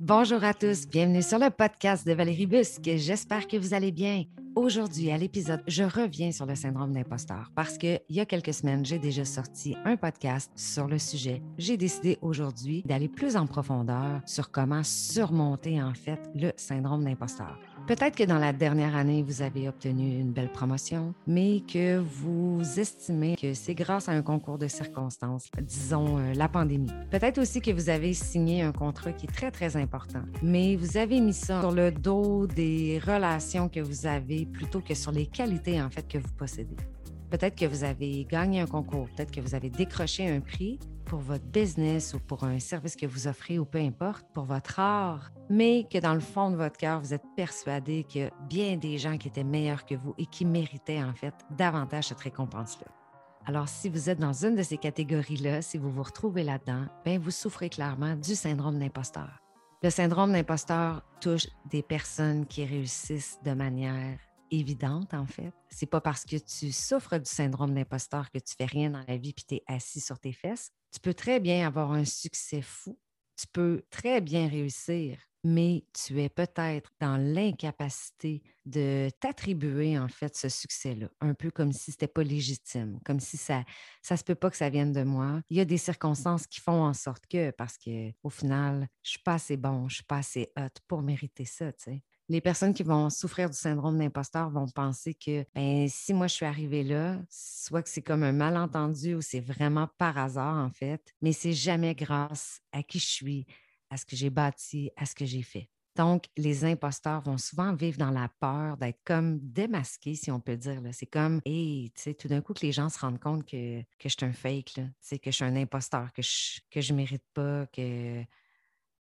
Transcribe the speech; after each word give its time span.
Bonjour 0.00 0.44
à 0.44 0.52
tous, 0.52 0.86
bienvenue 0.86 1.22
sur 1.22 1.38
le 1.38 1.48
podcast 1.48 2.06
de 2.06 2.12
Valérie 2.12 2.46
Busque. 2.46 2.82
J'espère 2.96 3.48
que 3.48 3.56
vous 3.56 3.72
allez 3.72 3.92
bien. 3.92 4.24
Aujourd'hui, 4.54 5.10
à 5.10 5.16
l'épisode, 5.16 5.62
je 5.66 5.84
reviens 5.84 6.32
sur 6.32 6.44
le 6.44 6.54
syndrome 6.54 6.92
d'imposteur 6.92 7.50
parce 7.54 7.78
qu'il 7.78 8.00
y 8.10 8.20
a 8.20 8.26
quelques 8.26 8.52
semaines, 8.52 8.84
j'ai 8.84 8.98
déjà 8.98 9.24
sorti 9.24 9.74
un 9.86 9.96
podcast 9.96 10.52
sur 10.54 10.86
le 10.86 10.98
sujet. 10.98 11.42
J'ai 11.56 11.78
décidé 11.78 12.18
aujourd'hui 12.20 12.82
d'aller 12.84 13.08
plus 13.08 13.36
en 13.36 13.46
profondeur 13.46 14.20
sur 14.26 14.50
comment 14.50 14.82
surmonter 14.82 15.82
en 15.82 15.94
fait 15.94 16.20
le 16.34 16.52
syndrome 16.56 17.02
d'imposteur. 17.02 17.58
Peut-être 17.86 18.16
que 18.16 18.24
dans 18.24 18.38
la 18.38 18.52
dernière 18.52 18.96
année, 18.96 19.22
vous 19.22 19.42
avez 19.42 19.68
obtenu 19.68 20.18
une 20.18 20.32
belle 20.32 20.50
promotion, 20.50 21.14
mais 21.26 21.60
que 21.60 21.98
vous 21.98 22.60
estimez 22.78 23.36
que 23.36 23.54
c'est 23.54 23.74
grâce 23.74 24.08
à 24.08 24.12
un 24.12 24.22
concours 24.22 24.58
de 24.58 24.66
circonstances, 24.66 25.48
disons 25.62 26.18
euh, 26.18 26.34
la 26.34 26.48
pandémie. 26.48 26.90
Peut-être 27.10 27.38
aussi 27.38 27.60
que 27.60 27.70
vous 27.70 27.88
avez 27.88 28.12
signé 28.12 28.62
un 28.62 28.72
contrat 28.72 29.12
qui 29.12 29.26
est 29.26 29.32
très, 29.32 29.50
très 29.52 29.76
important, 29.76 30.22
mais 30.42 30.74
vous 30.74 30.96
avez 30.96 31.20
mis 31.20 31.32
ça 31.32 31.60
sur 31.60 31.70
le 31.70 31.92
dos 31.92 32.46
des 32.46 33.00
relations 33.06 33.68
que 33.68 33.80
vous 33.80 34.06
avez 34.06 34.46
plutôt 34.46 34.80
que 34.80 34.94
sur 34.94 35.12
les 35.12 35.26
qualités 35.26 35.80
en 35.80 35.90
fait 35.90 36.08
que 36.08 36.18
vous 36.18 36.32
possédez. 36.36 36.76
Peut-être 37.30 37.56
que 37.56 37.66
vous 37.66 37.84
avez 37.84 38.24
gagné 38.24 38.60
un 38.60 38.66
concours, 38.66 39.08
peut-être 39.16 39.30
que 39.32 39.40
vous 39.40 39.54
avez 39.54 39.70
décroché 39.70 40.28
un 40.28 40.40
prix, 40.40 40.78
pour 41.06 41.20
votre 41.20 41.44
business 41.44 42.12
ou 42.12 42.18
pour 42.18 42.44
un 42.44 42.58
service 42.58 42.96
que 42.96 43.06
vous 43.06 43.28
offrez 43.28 43.58
ou 43.58 43.64
peu 43.64 43.78
importe, 43.78 44.26
pour 44.34 44.44
votre 44.44 44.78
art, 44.78 45.30
mais 45.48 45.86
que 45.90 45.98
dans 45.98 46.14
le 46.14 46.20
fond 46.20 46.50
de 46.50 46.56
votre 46.56 46.76
cœur, 46.76 47.00
vous 47.00 47.14
êtes 47.14 47.24
persuadé 47.36 48.04
qu'il 48.04 48.22
y 48.22 48.24
a 48.24 48.30
bien 48.48 48.76
des 48.76 48.98
gens 48.98 49.16
qui 49.16 49.28
étaient 49.28 49.44
meilleurs 49.44 49.86
que 49.86 49.94
vous 49.94 50.14
et 50.18 50.26
qui 50.26 50.44
méritaient 50.44 51.02
en 51.02 51.14
fait 51.14 51.34
davantage 51.56 52.08
cette 52.08 52.20
récompense-là. 52.20 52.88
Alors, 53.46 53.68
si 53.68 53.88
vous 53.88 54.10
êtes 54.10 54.18
dans 54.18 54.44
une 54.44 54.56
de 54.56 54.62
ces 54.62 54.76
catégories-là, 54.76 55.62
si 55.62 55.78
vous 55.78 55.90
vous 55.90 56.02
retrouvez 56.02 56.42
là-dedans, 56.42 56.86
bien, 57.04 57.18
vous 57.18 57.30
souffrez 57.30 57.70
clairement 57.70 58.16
du 58.16 58.34
syndrome 58.34 58.78
d'imposteur. 58.78 59.40
Le 59.82 59.90
syndrome 59.90 60.32
d'imposteur 60.32 61.02
touche 61.20 61.46
des 61.70 61.82
personnes 61.82 62.46
qui 62.46 62.64
réussissent 62.64 63.38
de 63.44 63.52
manière 63.52 64.18
évidente, 64.50 65.14
en 65.14 65.26
fait. 65.26 65.52
C'est 65.68 65.86
pas 65.86 66.00
parce 66.00 66.24
que 66.24 66.36
tu 66.36 66.72
souffres 66.72 67.18
du 67.18 67.30
syndrome 67.30 67.74
d'imposteur 67.74 68.30
que 68.30 68.38
tu 68.38 68.54
fais 68.56 68.66
rien 68.66 68.90
dans 68.90 69.04
la 69.06 69.16
vie 69.16 69.32
puis 69.32 69.44
tu 69.46 69.56
es 69.56 69.62
assis 69.66 70.00
sur 70.00 70.18
tes 70.18 70.32
fesses. 70.32 70.70
Tu 70.92 71.00
peux 71.00 71.14
très 71.14 71.40
bien 71.40 71.66
avoir 71.66 71.92
un 71.92 72.04
succès 72.04 72.62
fou. 72.62 72.98
Tu 73.36 73.46
peux 73.52 73.82
très 73.90 74.22
bien 74.22 74.48
réussir, 74.48 75.18
mais 75.44 75.84
tu 75.92 76.20
es 76.20 76.28
peut-être 76.28 76.90
dans 77.00 77.16
l'incapacité 77.18 78.42
de 78.64 79.10
t'attribuer 79.20 79.98
en 79.98 80.08
fait 80.08 80.34
ce 80.34 80.48
succès-là, 80.48 81.08
un 81.20 81.34
peu 81.34 81.50
comme 81.50 81.72
si 81.72 81.92
c'était 81.92 82.08
pas 82.08 82.22
légitime, 82.24 82.98
comme 83.04 83.20
si 83.20 83.36
ça 83.36 83.62
ça 84.02 84.16
se 84.16 84.24
peut 84.24 84.34
pas 84.34 84.50
que 84.50 84.56
ça 84.56 84.70
vienne 84.70 84.92
de 84.92 85.02
moi. 85.02 85.40
Il 85.50 85.56
y 85.56 85.60
a 85.60 85.64
des 85.64 85.76
circonstances 85.76 86.46
qui 86.46 86.60
font 86.60 86.82
en 86.82 86.94
sorte 86.94 87.26
que 87.26 87.50
parce 87.52 87.76
que 87.78 88.10
au 88.22 88.30
final, 88.30 88.88
je 89.02 89.10
suis 89.10 89.22
pas 89.22 89.34
assez 89.34 89.56
bon, 89.56 89.88
je 89.88 89.96
suis 89.96 90.04
pas 90.04 90.18
assez 90.18 90.50
hot 90.58 90.80
pour 90.88 91.02
mériter 91.02 91.44
ça, 91.44 91.72
tu 91.72 91.84
sais 91.84 92.02
les 92.28 92.40
personnes 92.40 92.74
qui 92.74 92.82
vont 92.82 93.10
souffrir 93.10 93.48
du 93.50 93.56
syndrome 93.56 93.98
d'imposteur 93.98 94.50
vont 94.50 94.66
penser 94.68 95.14
que 95.14 95.44
ben, 95.54 95.88
si 95.88 96.12
moi 96.12 96.26
je 96.26 96.34
suis 96.34 96.46
arrivée 96.46 96.82
là, 96.82 97.18
soit 97.30 97.82
que 97.82 97.88
c'est 97.88 98.02
comme 98.02 98.22
un 98.22 98.32
malentendu 98.32 99.14
ou 99.14 99.20
c'est 99.20 99.40
vraiment 99.40 99.88
par 99.98 100.18
hasard 100.18 100.56
en 100.56 100.70
fait, 100.70 101.14
mais 101.22 101.32
c'est 101.32 101.52
jamais 101.52 101.94
grâce 101.94 102.60
à 102.72 102.82
qui 102.82 102.98
je 102.98 103.06
suis, 103.06 103.46
à 103.90 103.96
ce 103.96 104.04
que 104.04 104.16
j'ai 104.16 104.30
bâti, 104.30 104.90
à 104.96 105.06
ce 105.06 105.14
que 105.14 105.24
j'ai 105.24 105.42
fait. 105.42 105.68
Donc, 105.96 106.26
les 106.36 106.64
imposteurs 106.66 107.22
vont 107.22 107.38
souvent 107.38 107.72
vivre 107.74 107.96
dans 107.96 108.10
la 108.10 108.28
peur 108.38 108.76
d'être 108.76 109.00
comme 109.02 109.38
démasqués, 109.40 110.14
si 110.14 110.30
on 110.30 110.40
peut 110.40 110.58
dire. 110.58 110.82
C'est 110.92 111.06
comme, 111.06 111.40
hey, 111.46 111.90
tu 111.96 112.02
sais, 112.02 112.14
tout 112.14 112.28
d'un 112.28 112.42
coup 112.42 112.52
que 112.52 112.66
les 112.66 112.72
gens 112.72 112.90
se 112.90 112.98
rendent 112.98 113.18
compte 113.18 113.46
que, 113.46 113.80
que 113.80 114.08
je 114.10 114.14
suis 114.18 114.26
un 114.26 114.32
fake, 114.34 114.76
là, 114.76 114.84
que 115.10 115.30
je 115.30 115.30
suis 115.30 115.44
un 115.44 115.56
imposteur, 115.56 116.12
que 116.12 116.20
je 116.20 116.60
ne 116.60 116.70
que 116.70 116.80
je 116.82 116.92
mérite 116.92 117.24
pas, 117.32 117.66
que, 117.68 118.22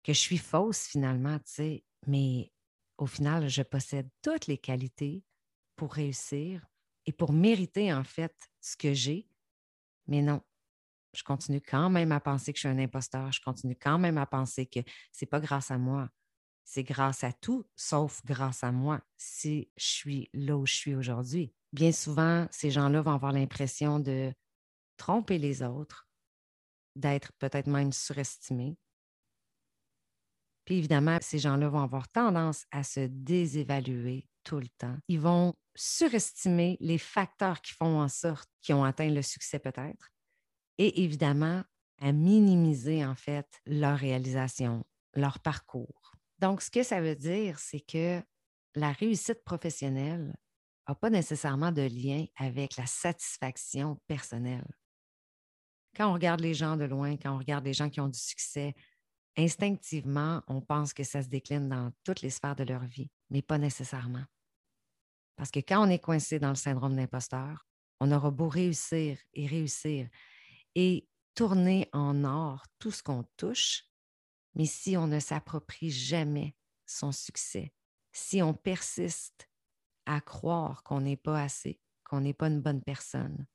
que 0.03 0.13
je 0.13 0.19
suis 0.19 0.39
fausse 0.39 0.87
finalement, 0.87 1.37
tu 1.37 1.53
sais. 1.53 1.83
Mais 2.07 2.51
au 2.99 3.05
final, 3.05 3.47
je 3.47 3.61
possède 3.61 4.09
toutes 4.21 4.47
les 4.47 4.57
qualités 4.57 5.23
pour 5.77 5.93
réussir 5.93 6.65
et 7.05 7.13
pour 7.13 7.31
mériter 7.31 7.93
en 7.93 8.03
fait 8.03 8.35
ce 8.59 8.75
que 8.75 8.93
j'ai. 8.93 9.29
Mais 10.07 10.21
non, 10.21 10.41
je 11.13 11.23
continue 11.23 11.61
quand 11.61 11.89
même 11.89 12.11
à 12.11 12.19
penser 12.19 12.51
que 12.51 12.57
je 12.57 12.67
suis 12.67 12.69
un 12.69 12.77
imposteur. 12.77 13.31
Je 13.31 13.41
continue 13.41 13.75
quand 13.75 13.97
même 13.97 14.17
à 14.17 14.25
penser 14.25 14.65
que 14.65 14.81
ce 15.13 15.23
n'est 15.23 15.29
pas 15.29 15.39
grâce 15.39 15.71
à 15.71 15.77
moi. 15.77 16.09
C'est 16.65 16.83
grâce 16.83 17.23
à 17.23 17.31
tout, 17.31 17.65
sauf 17.75 18.21
grâce 18.25 18.63
à 18.63 18.71
moi, 18.71 19.01
si 19.17 19.71
je 19.77 19.85
suis 19.85 20.29
là 20.33 20.57
où 20.57 20.65
je 20.65 20.75
suis 20.75 20.93
aujourd'hui. 20.93 21.53
Bien 21.71 21.93
souvent, 21.93 22.47
ces 22.51 22.69
gens-là 22.69 23.01
vont 23.01 23.13
avoir 23.13 23.31
l'impression 23.31 23.99
de 23.99 24.33
tromper 24.97 25.37
les 25.37 25.63
autres, 25.63 26.09
d'être 26.95 27.31
peut-être 27.39 27.67
même 27.67 27.93
surestimés, 27.93 28.77
puis 30.69 30.77
évidemment, 30.77 31.17
ces 31.19 31.39
gens-là 31.39 31.67
vont 31.67 31.81
avoir 31.81 32.07
tendance 32.09 32.67
à 32.69 32.83
se 32.83 32.99
désévaluer 32.99 34.27
tout 34.43 34.59
le 34.59 34.67
temps. 34.77 34.95
Ils 35.07 35.19
vont 35.19 35.55
surestimer 35.73 36.77
les 36.79 36.99
facteurs 36.99 37.59
qui 37.61 37.73
font 37.73 37.99
en 37.99 38.07
sorte 38.07 38.47
qu'ils 38.61 38.75
ont 38.75 38.83
atteint 38.83 39.09
le 39.09 39.23
succès 39.23 39.57
peut-être 39.57 40.11
et 40.77 41.01
évidemment 41.01 41.63
à 41.99 42.11
minimiser 42.11 43.03
en 43.03 43.15
fait 43.15 43.47
leur 43.65 43.97
réalisation, 43.97 44.85
leur 45.15 45.39
parcours. 45.39 46.11
Donc, 46.37 46.61
ce 46.61 46.69
que 46.69 46.83
ça 46.83 47.01
veut 47.01 47.15
dire, 47.15 47.57
c'est 47.57 47.79
que 47.79 48.21
la 48.75 48.91
réussite 48.91 49.43
professionnelle 49.43 50.35
n'a 50.87 50.93
pas 50.93 51.09
nécessairement 51.09 51.71
de 51.71 51.81
lien 51.81 52.25
avec 52.35 52.77
la 52.77 52.85
satisfaction 52.85 53.99
personnelle. 54.05 54.67
Quand 55.95 56.11
on 56.11 56.13
regarde 56.13 56.41
les 56.41 56.53
gens 56.53 56.77
de 56.77 56.85
loin, 56.85 57.17
quand 57.17 57.33
on 57.33 57.39
regarde 57.39 57.65
les 57.65 57.73
gens 57.73 57.89
qui 57.89 58.01
ont 58.01 58.07
du 58.07 58.19
succès, 58.19 58.75
instinctivement, 59.39 60.43
on 60.47 60.61
pense 60.61 60.93
que 60.93 61.03
ça 61.03 61.23
se 61.23 61.27
décline 61.27 61.69
dans 61.69 61.91
toutes 62.03 62.21
les 62.21 62.29
sphères 62.29 62.55
de 62.55 62.63
leur 62.63 62.83
vie, 62.85 63.09
mais 63.29 63.41
pas 63.41 63.57
nécessairement. 63.57 64.25
Parce 65.35 65.51
que 65.51 65.59
quand 65.59 65.85
on 65.85 65.89
est 65.89 65.99
coincé 65.99 66.39
dans 66.39 66.49
le 66.49 66.55
syndrome 66.55 66.95
d'imposteur, 66.95 67.65
on 67.99 68.11
aura 68.11 68.31
beau 68.31 68.49
réussir 68.49 69.17
et 69.33 69.47
réussir 69.47 70.07
et 70.75 71.07
tourner 71.35 71.89
en 71.93 72.23
or 72.23 72.65
tout 72.79 72.91
ce 72.91 73.03
qu'on 73.03 73.23
touche, 73.37 73.85
mais 74.55 74.65
si 74.65 74.97
on 74.97 75.07
ne 75.07 75.19
s'approprie 75.19 75.91
jamais 75.91 76.55
son 76.85 77.11
succès, 77.11 77.73
si 78.11 78.41
on 78.41 78.53
persiste 78.53 79.49
à 80.05 80.21
croire 80.21 80.83
qu'on 80.83 81.01
n'est 81.01 81.17
pas 81.17 81.41
assez, 81.41 81.79
qu'on 82.03 82.21
n'est 82.21 82.33
pas 82.33 82.47
une 82.47 82.61
bonne 82.61 82.81
personne, 82.81 83.45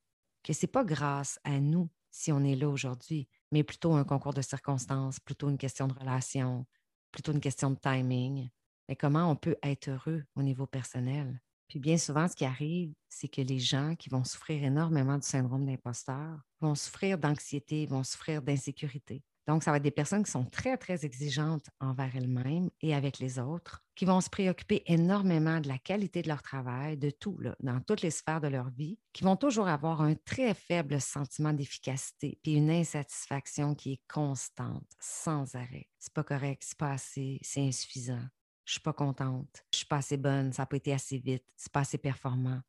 que 0.42 0.52
ce 0.52 0.64
n'est 0.64 0.72
pas 0.72 0.84
grâce 0.84 1.38
à 1.44 1.60
nous 1.60 1.90
si 2.10 2.30
on 2.30 2.44
est 2.44 2.54
là 2.54 2.68
aujourd'hui, 2.68 3.28
mais 3.54 3.62
plutôt 3.62 3.94
un 3.94 4.02
concours 4.02 4.34
de 4.34 4.42
circonstances, 4.42 5.20
plutôt 5.20 5.48
une 5.48 5.58
question 5.58 5.86
de 5.86 5.92
relation, 5.92 6.66
plutôt 7.12 7.30
une 7.30 7.40
question 7.40 7.70
de 7.70 7.78
timing. 7.78 8.50
Mais 8.88 8.96
comment 8.96 9.30
on 9.30 9.36
peut 9.36 9.56
être 9.62 9.90
heureux 9.90 10.24
au 10.34 10.42
niveau 10.42 10.66
personnel? 10.66 11.40
Puis 11.68 11.78
bien 11.78 11.96
souvent, 11.96 12.26
ce 12.26 12.34
qui 12.34 12.44
arrive, 12.44 12.92
c'est 13.08 13.28
que 13.28 13.40
les 13.42 13.60
gens 13.60 13.94
qui 13.94 14.10
vont 14.10 14.24
souffrir 14.24 14.64
énormément 14.64 15.18
du 15.18 15.26
syndrome 15.26 15.66
d'imposteur 15.66 16.40
vont 16.60 16.74
souffrir 16.74 17.16
d'anxiété, 17.16 17.86
vont 17.86 18.02
souffrir 18.02 18.42
d'insécurité. 18.42 19.22
Donc, 19.46 19.62
ça 19.62 19.70
va 19.70 19.76
être 19.76 19.82
des 19.82 19.90
personnes 19.90 20.24
qui 20.24 20.30
sont 20.30 20.44
très, 20.44 20.76
très 20.76 21.04
exigeantes 21.04 21.66
envers 21.80 22.16
elles-mêmes 22.16 22.70
et 22.80 22.94
avec 22.94 23.18
les 23.18 23.38
autres, 23.38 23.84
qui 23.94 24.04
vont 24.06 24.20
se 24.20 24.30
préoccuper 24.30 24.82
énormément 24.86 25.60
de 25.60 25.68
la 25.68 25.78
qualité 25.78 26.22
de 26.22 26.28
leur 26.28 26.42
travail, 26.42 26.96
de 26.96 27.10
tout, 27.10 27.38
dans 27.60 27.80
toutes 27.80 28.00
les 28.00 28.10
sphères 28.10 28.40
de 28.40 28.48
leur 28.48 28.70
vie, 28.70 28.98
qui 29.12 29.22
vont 29.22 29.36
toujours 29.36 29.68
avoir 29.68 30.00
un 30.00 30.14
très 30.14 30.54
faible 30.54 31.00
sentiment 31.00 31.52
d'efficacité 31.52 32.38
puis 32.42 32.54
une 32.54 32.70
insatisfaction 32.70 33.74
qui 33.74 33.92
est 33.92 34.00
constante, 34.08 34.88
sans 34.98 35.54
arrêt. 35.54 35.88
C'est 35.98 36.12
pas 36.12 36.24
correct, 36.24 36.62
c'est 36.64 36.78
pas 36.78 36.92
assez, 36.92 37.38
c'est 37.42 37.66
insuffisant. 37.66 38.22
Je 38.64 38.72
suis 38.72 38.80
pas 38.80 38.94
contente, 38.94 39.64
je 39.72 39.78
suis 39.78 39.86
pas 39.86 39.98
assez 39.98 40.16
bonne, 40.16 40.52
ça 40.52 40.62
n'a 40.62 40.66
pas 40.66 40.76
été 40.76 40.92
assez 40.92 41.18
vite, 41.18 41.44
c'est 41.56 41.72
pas 41.72 41.80
assez 41.80 41.98
performant. 41.98 42.60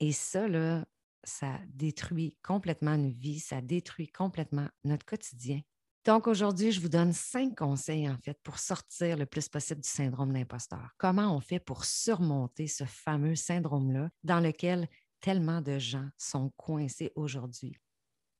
Et 0.00 0.12
ça, 0.12 0.48
là, 0.48 0.84
ça 1.22 1.60
détruit 1.68 2.36
complètement 2.42 2.94
une 2.94 3.12
vie, 3.12 3.38
ça 3.38 3.60
détruit 3.60 4.08
complètement 4.08 4.68
notre 4.82 5.06
quotidien. 5.06 5.60
Donc 6.04 6.26
aujourd'hui, 6.26 6.70
je 6.70 6.80
vous 6.80 6.90
donne 6.90 7.14
cinq 7.14 7.56
conseils 7.56 8.08
en 8.08 8.18
fait 8.18 8.38
pour 8.42 8.58
sortir 8.58 9.16
le 9.16 9.24
plus 9.24 9.48
possible 9.48 9.80
du 9.80 9.88
syndrome 9.88 10.34
d'imposteur. 10.34 10.90
Comment 10.98 11.34
on 11.34 11.40
fait 11.40 11.60
pour 11.60 11.86
surmonter 11.86 12.66
ce 12.66 12.84
fameux 12.84 13.36
syndrome-là 13.36 14.10
dans 14.22 14.40
lequel 14.40 14.86
tellement 15.20 15.62
de 15.62 15.78
gens 15.78 16.08
sont 16.18 16.52
coincés 16.58 17.10
aujourd'hui? 17.16 17.78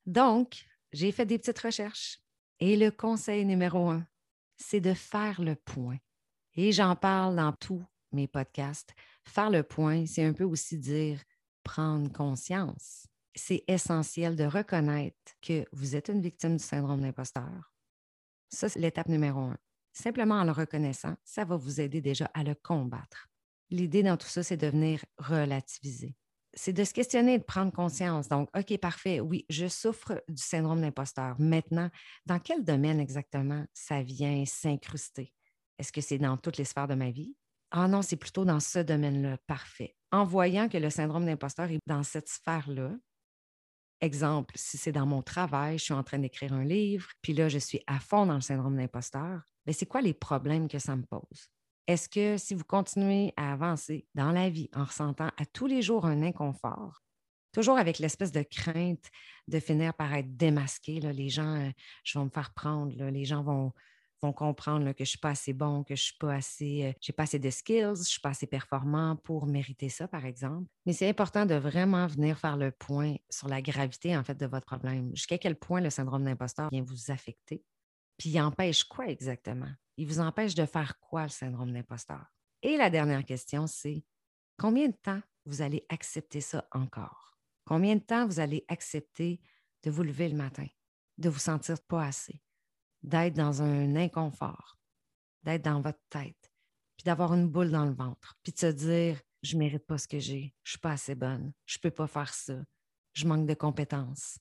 Donc, 0.05 0.67
j'ai 0.93 1.11
fait 1.11 1.25
des 1.25 1.39
petites 1.39 1.57
recherches 1.57 2.19
et 2.59 2.77
le 2.77 2.91
conseil 2.91 3.43
numéro 3.45 3.89
un, 3.89 4.05
c'est 4.57 4.81
de 4.81 4.93
faire 4.93 5.41
le 5.41 5.55
point. 5.55 5.97
Et 6.53 6.71
j'en 6.71 6.95
parle 6.95 7.35
dans 7.35 7.51
tous 7.51 7.83
mes 8.11 8.27
podcasts. 8.27 8.93
Faire 9.27 9.49
le 9.49 9.63
point, 9.63 10.05
c'est 10.05 10.23
un 10.23 10.33
peu 10.33 10.43
aussi 10.43 10.77
dire 10.77 11.19
prendre 11.63 12.11
conscience 12.13 13.07
c'est 13.35 13.63
essentiel 13.67 14.35
de 14.35 14.45
reconnaître 14.45 15.17
que 15.41 15.65
vous 15.71 15.95
êtes 15.95 16.09
une 16.09 16.21
victime 16.21 16.57
du 16.57 16.63
syndrome 16.63 17.01
d'imposteur. 17.01 17.73
Ça, 18.49 18.69
c'est 18.69 18.79
l'étape 18.79 19.09
numéro 19.09 19.39
un. 19.39 19.57
Simplement 19.93 20.35
en 20.35 20.43
le 20.43 20.51
reconnaissant, 20.51 21.15
ça 21.23 21.45
va 21.45 21.55
vous 21.55 21.79
aider 21.79 22.01
déjà 22.01 22.29
à 22.33 22.43
le 22.43 22.55
combattre. 22.55 23.27
L'idée 23.69 24.03
dans 24.03 24.17
tout 24.17 24.27
ça, 24.27 24.43
c'est 24.43 24.57
de 24.57 24.67
venir 24.67 25.03
relativiser. 25.17 26.15
C'est 26.53 26.73
de 26.73 26.83
se 26.83 26.93
questionner, 26.93 27.37
de 27.37 27.43
prendre 27.43 27.71
conscience. 27.71 28.29
Donc, 28.29 28.49
OK, 28.55 28.77
parfait, 28.77 29.19
oui, 29.19 29.45
je 29.49 29.67
souffre 29.67 30.23
du 30.29 30.41
syndrome 30.41 30.81
d'imposteur. 30.81 31.35
Maintenant, 31.39 31.89
dans 32.25 32.39
quel 32.39 32.63
domaine 32.63 32.99
exactement 32.99 33.65
ça 33.73 34.01
vient 34.01 34.45
s'incruster? 34.45 35.33
Est-ce 35.77 35.91
que 35.91 36.01
c'est 36.01 36.17
dans 36.17 36.37
toutes 36.37 36.57
les 36.57 36.65
sphères 36.65 36.87
de 36.87 36.95
ma 36.95 37.11
vie? 37.11 37.35
Ah 37.71 37.87
non, 37.87 38.01
c'est 38.01 38.15
plutôt 38.15 38.45
dans 38.45 38.61
ce 38.61 38.79
domaine-là. 38.79 39.37
Parfait. 39.47 39.95
En 40.11 40.23
voyant 40.23 40.69
que 40.69 40.77
le 40.77 40.89
syndrome 40.89 41.25
d'imposteur 41.25 41.69
est 41.71 41.79
dans 41.87 42.03
cette 42.03 42.29
sphère-là, 42.29 42.91
exemple, 44.05 44.53
si 44.57 44.77
c'est 44.77 44.91
dans 44.91 45.05
mon 45.05 45.21
travail, 45.21 45.77
je 45.77 45.83
suis 45.83 45.93
en 45.93 46.03
train 46.03 46.19
d'écrire 46.19 46.53
un 46.53 46.63
livre, 46.63 47.09
puis 47.21 47.33
là, 47.33 47.49
je 47.49 47.57
suis 47.57 47.81
à 47.87 47.99
fond 47.99 48.25
dans 48.25 48.35
le 48.35 48.41
syndrome 48.41 48.77
d'imposteur, 48.77 49.41
mais 49.65 49.71
ben, 49.71 49.73
c'est 49.73 49.85
quoi 49.85 50.01
les 50.01 50.13
problèmes 50.13 50.67
que 50.67 50.79
ça 50.79 50.95
me 50.95 51.03
pose? 51.03 51.49
Est-ce 51.87 52.09
que 52.09 52.37
si 52.37 52.55
vous 52.55 52.63
continuez 52.63 53.33
à 53.37 53.51
avancer 53.51 54.07
dans 54.15 54.31
la 54.31 54.49
vie 54.49 54.69
en 54.73 54.85
ressentant 54.85 55.29
à 55.37 55.45
tous 55.45 55.67
les 55.67 55.81
jours 55.81 56.05
un 56.05 56.23
inconfort, 56.23 57.03
toujours 57.51 57.77
avec 57.77 57.99
l'espèce 57.99 58.31
de 58.31 58.43
crainte 58.43 59.05
de 59.47 59.59
finir 59.59 59.93
par 59.93 60.13
être 60.13 60.35
démasqué, 60.35 60.99
là, 60.99 61.11
les 61.11 61.29
gens, 61.29 61.55
euh, 61.55 61.69
je 62.03 62.17
vais 62.17 62.25
me 62.25 62.29
faire 62.29 62.53
prendre, 62.53 62.91
les 63.03 63.25
gens 63.25 63.43
vont, 63.43 63.71
vont 64.21 64.33
comprendre 64.33 64.91
que 64.91 64.99
je 64.99 65.03
ne 65.03 65.05
suis 65.05 65.17
pas 65.17 65.31
assez 65.31 65.53
bon, 65.53 65.83
que 65.83 65.95
je 65.95 66.03
suis 66.03 66.17
pas 66.17 66.33
assez, 66.33 66.85
euh, 66.85 66.93
j'ai 67.01 67.13
pas 67.13 67.23
assez 67.23 67.39
de 67.39 67.49
skills, 67.49 67.95
je 67.95 67.99
ne 67.99 68.03
suis 68.03 68.19
pas 68.19 68.29
assez 68.29 68.47
performant 68.47 69.15
pour 69.17 69.45
mériter 69.45 69.89
ça, 69.89 70.07
par 70.07 70.25
exemple. 70.25 70.67
Mais 70.85 70.93
c'est 70.93 71.09
important 71.09 71.45
de 71.45 71.55
vraiment 71.55 72.07
venir 72.07 72.37
faire 72.39 72.57
le 72.57 72.71
point 72.71 73.15
sur 73.29 73.47
la 73.47 73.61
gravité, 73.61 74.15
en 74.15 74.23
fait, 74.23 74.35
de 74.35 74.45
votre 74.45 74.65
problème. 74.65 75.15
Jusqu'à 75.15 75.37
quel 75.37 75.55
point 75.55 75.81
le 75.81 75.89
syndrome 75.89 76.23
d'imposteur 76.23 76.69
vient 76.71 76.83
vous 76.83 77.11
affecter. 77.11 77.63
Puis 78.17 78.29
il 78.29 78.39
empêche 78.39 78.83
quoi 78.83 79.07
exactement? 79.07 79.71
Il 79.97 80.07
vous 80.07 80.19
empêche 80.19 80.55
de 80.55 80.65
faire 80.65 80.99
quoi 80.99 81.23
le 81.23 81.29
syndrome 81.29 81.71
d'imposteur? 81.71 82.25
Et 82.61 82.77
la 82.77 82.89
dernière 82.89 83.23
question, 83.25 83.67
c'est 83.67 84.03
combien 84.57 84.87
de 84.87 84.95
temps 84.95 85.21
vous 85.45 85.61
allez 85.61 85.85
accepter 85.89 86.41
ça 86.41 86.67
encore? 86.71 87.37
Combien 87.65 87.95
de 87.95 88.01
temps 88.01 88.25
vous 88.25 88.39
allez 88.39 88.63
accepter 88.67 89.41
de 89.83 89.91
vous 89.91 90.03
lever 90.03 90.29
le 90.29 90.35
matin, 90.35 90.65
de 91.17 91.29
vous 91.29 91.39
sentir 91.39 91.81
pas 91.83 92.05
assez, 92.05 92.41
d'être 93.05 93.35
dans 93.35 93.61
un 93.61 93.95
inconfort, 93.95 94.77
d'être 95.43 95.63
dans 95.63 95.81
votre 95.81 96.01
tête, 96.09 96.51
puis 96.97 97.03
d'avoir 97.05 97.33
une 97.33 97.47
boule 97.47 97.71
dans 97.71 97.85
le 97.85 97.93
ventre, 97.93 98.35
puis 98.43 98.51
de 98.51 98.57
se 98.57 98.67
dire 98.67 99.19
je 99.43 99.57
mérite 99.57 99.85
pas 99.85 99.97
ce 99.97 100.07
que 100.07 100.19
j'ai, 100.19 100.55
je 100.63 100.71
suis 100.71 100.79
pas 100.79 100.93
assez 100.93 101.13
bonne, 101.13 101.53
je 101.65 101.77
peux 101.77 101.91
pas 101.91 102.07
faire 102.07 102.33
ça, 102.33 102.55
je 103.13 103.27
manque 103.27 103.45
de 103.45 103.53
compétences. 103.53 104.39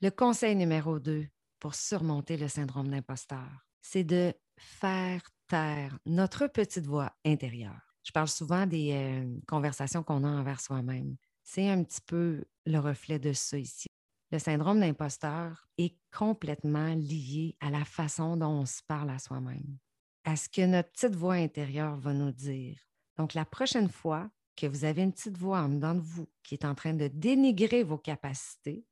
Le 0.00 0.10
conseil 0.10 0.54
numéro 0.54 1.00
deux 1.00 1.26
pour 1.58 1.74
surmonter 1.74 2.36
le 2.36 2.48
syndrome 2.48 2.88
d'imposteur, 2.88 3.66
c'est 3.82 4.04
de 4.04 4.32
faire 4.58 5.22
taire 5.48 5.98
notre 6.06 6.46
petite 6.46 6.86
voix 6.86 7.12
intérieure. 7.24 7.96
Je 8.04 8.12
parle 8.12 8.28
souvent 8.28 8.66
des 8.66 8.92
euh, 8.92 9.40
conversations 9.48 10.04
qu'on 10.04 10.22
a 10.22 10.28
envers 10.28 10.60
soi-même. 10.60 11.16
C'est 11.42 11.68
un 11.68 11.82
petit 11.82 12.00
peu 12.06 12.44
le 12.64 12.78
reflet 12.78 13.18
de 13.18 13.32
ça 13.32 13.58
ici. 13.58 13.85
Le 14.32 14.38
syndrome 14.38 14.80
d'imposteur 14.80 15.68
est 15.78 15.96
complètement 16.12 16.94
lié 16.94 17.56
à 17.60 17.70
la 17.70 17.84
façon 17.84 18.36
dont 18.36 18.50
on 18.50 18.66
se 18.66 18.82
parle 18.86 19.10
à 19.10 19.18
soi-même, 19.18 19.78
à 20.24 20.34
ce 20.34 20.48
que 20.48 20.66
notre 20.66 20.90
petite 20.90 21.14
voix 21.14 21.34
intérieure 21.34 21.96
va 21.96 22.12
nous 22.12 22.32
dire. 22.32 22.78
Donc, 23.16 23.34
la 23.34 23.44
prochaine 23.44 23.88
fois 23.88 24.28
que 24.56 24.66
vous 24.66 24.84
avez 24.84 25.02
une 25.02 25.12
petite 25.12 25.38
voix 25.38 25.60
en 25.60 25.68
dedans 25.68 25.94
de 25.94 26.00
vous 26.00 26.28
qui 26.42 26.54
est 26.54 26.64
en 26.64 26.74
train 26.74 26.94
de 26.94 27.08
dénigrer 27.08 27.84
vos 27.84 27.98
capacités, 27.98 28.84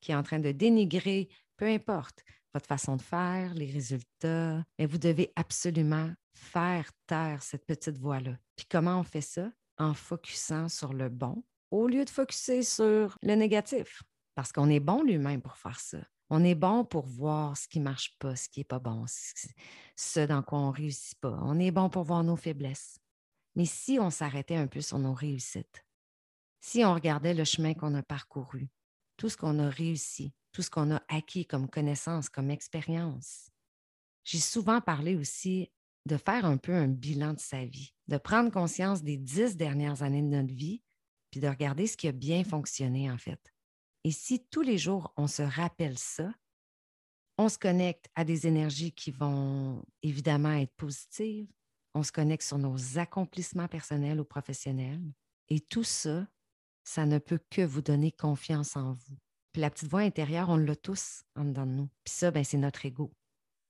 qui 0.00 0.12
est 0.12 0.16
en 0.16 0.22
train 0.22 0.38
de 0.38 0.52
dénigrer, 0.52 1.28
peu 1.56 1.66
importe, 1.66 2.22
votre 2.54 2.66
façon 2.66 2.96
de 2.96 3.02
faire, 3.02 3.54
les 3.54 3.70
résultats, 3.70 4.64
mais 4.78 4.86
vous 4.86 4.98
devez 4.98 5.32
absolument 5.36 6.10
faire 6.32 6.90
taire 7.06 7.42
cette 7.42 7.66
petite 7.66 7.98
voix-là. 7.98 8.36
Puis 8.54 8.66
comment 8.70 9.00
on 9.00 9.02
fait 9.02 9.20
ça? 9.20 9.50
En 9.78 9.94
focusant 9.94 10.68
sur 10.68 10.92
le 10.92 11.08
bon 11.08 11.42
au 11.70 11.88
lieu 11.88 12.04
de 12.04 12.10
focuser 12.10 12.62
sur 12.62 13.18
le 13.22 13.34
négatif. 13.34 14.02
Parce 14.36 14.52
qu'on 14.52 14.68
est 14.68 14.80
bon 14.80 15.02
lui-même 15.02 15.40
pour 15.40 15.56
faire 15.56 15.80
ça. 15.80 15.98
On 16.28 16.44
est 16.44 16.54
bon 16.54 16.84
pour 16.84 17.06
voir 17.06 17.56
ce 17.56 17.66
qui 17.66 17.78
ne 17.78 17.84
marche 17.84 18.18
pas, 18.18 18.36
ce 18.36 18.50
qui 18.50 18.60
n'est 18.60 18.64
pas 18.64 18.78
bon, 18.78 19.06
ce 19.96 20.20
dans 20.26 20.42
quoi 20.42 20.58
on 20.58 20.68
ne 20.68 20.76
réussit 20.76 21.18
pas. 21.18 21.38
On 21.42 21.58
est 21.58 21.70
bon 21.70 21.88
pour 21.88 22.04
voir 22.04 22.22
nos 22.22 22.36
faiblesses. 22.36 22.98
Mais 23.54 23.64
si 23.64 23.98
on 23.98 24.10
s'arrêtait 24.10 24.56
un 24.56 24.66
peu 24.66 24.82
sur 24.82 24.98
nos 24.98 25.14
réussites, 25.14 25.86
si 26.60 26.84
on 26.84 26.92
regardait 26.92 27.32
le 27.32 27.44
chemin 27.44 27.72
qu'on 27.72 27.94
a 27.94 28.02
parcouru, 28.02 28.68
tout 29.16 29.30
ce 29.30 29.38
qu'on 29.38 29.58
a 29.58 29.70
réussi, 29.70 30.34
tout 30.52 30.60
ce 30.60 30.68
qu'on 30.68 30.94
a 30.94 31.02
acquis 31.08 31.46
comme 31.46 31.70
connaissance, 31.70 32.28
comme 32.28 32.50
expérience, 32.50 33.50
j'ai 34.24 34.40
souvent 34.40 34.82
parlé 34.82 35.16
aussi 35.16 35.72
de 36.04 36.18
faire 36.18 36.44
un 36.44 36.58
peu 36.58 36.74
un 36.74 36.88
bilan 36.88 37.32
de 37.32 37.40
sa 37.40 37.64
vie, 37.64 37.94
de 38.08 38.18
prendre 38.18 38.50
conscience 38.50 39.02
des 39.02 39.16
dix 39.16 39.56
dernières 39.56 40.02
années 40.02 40.22
de 40.22 40.28
notre 40.28 40.52
vie, 40.52 40.82
puis 41.30 41.40
de 41.40 41.48
regarder 41.48 41.86
ce 41.86 41.96
qui 41.96 42.06
a 42.06 42.12
bien 42.12 42.44
fonctionné 42.44 43.10
en 43.10 43.16
fait. 43.16 43.55
Et 44.06 44.12
si 44.12 44.38
tous 44.38 44.62
les 44.62 44.78
jours, 44.78 45.12
on 45.16 45.26
se 45.26 45.42
rappelle 45.42 45.98
ça, 45.98 46.32
on 47.38 47.48
se 47.48 47.58
connecte 47.58 48.06
à 48.14 48.24
des 48.24 48.46
énergies 48.46 48.92
qui 48.92 49.10
vont 49.10 49.82
évidemment 50.00 50.52
être 50.52 50.72
positives, 50.76 51.52
on 51.92 52.04
se 52.04 52.12
connecte 52.12 52.44
sur 52.44 52.56
nos 52.56 52.98
accomplissements 52.98 53.66
personnels 53.66 54.20
ou 54.20 54.24
professionnels. 54.24 55.02
Et 55.48 55.58
tout 55.58 55.82
ça, 55.82 56.24
ça 56.84 57.04
ne 57.04 57.18
peut 57.18 57.40
que 57.50 57.62
vous 57.62 57.82
donner 57.82 58.12
confiance 58.12 58.76
en 58.76 58.92
vous. 58.92 59.18
Puis 59.50 59.60
la 59.60 59.70
petite 59.70 59.90
voix 59.90 60.02
intérieure, 60.02 60.50
on 60.50 60.56
l'a 60.56 60.76
tous 60.76 61.24
en 61.34 61.44
dedans 61.44 61.66
de 61.66 61.72
nous. 61.72 61.88
Puis 62.04 62.14
ça, 62.14 62.30
ben, 62.30 62.44
c'est 62.44 62.58
notre 62.58 62.86
ego. 62.86 63.12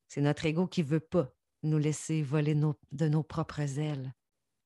C'est 0.08 0.20
notre 0.20 0.44
ego 0.44 0.66
qui 0.66 0.82
ne 0.82 0.88
veut 0.88 1.00
pas 1.00 1.32
nous 1.62 1.78
laisser 1.78 2.22
voler 2.22 2.54
de 2.54 3.08
nos 3.08 3.22
propres 3.22 3.78
ailes. 3.78 4.12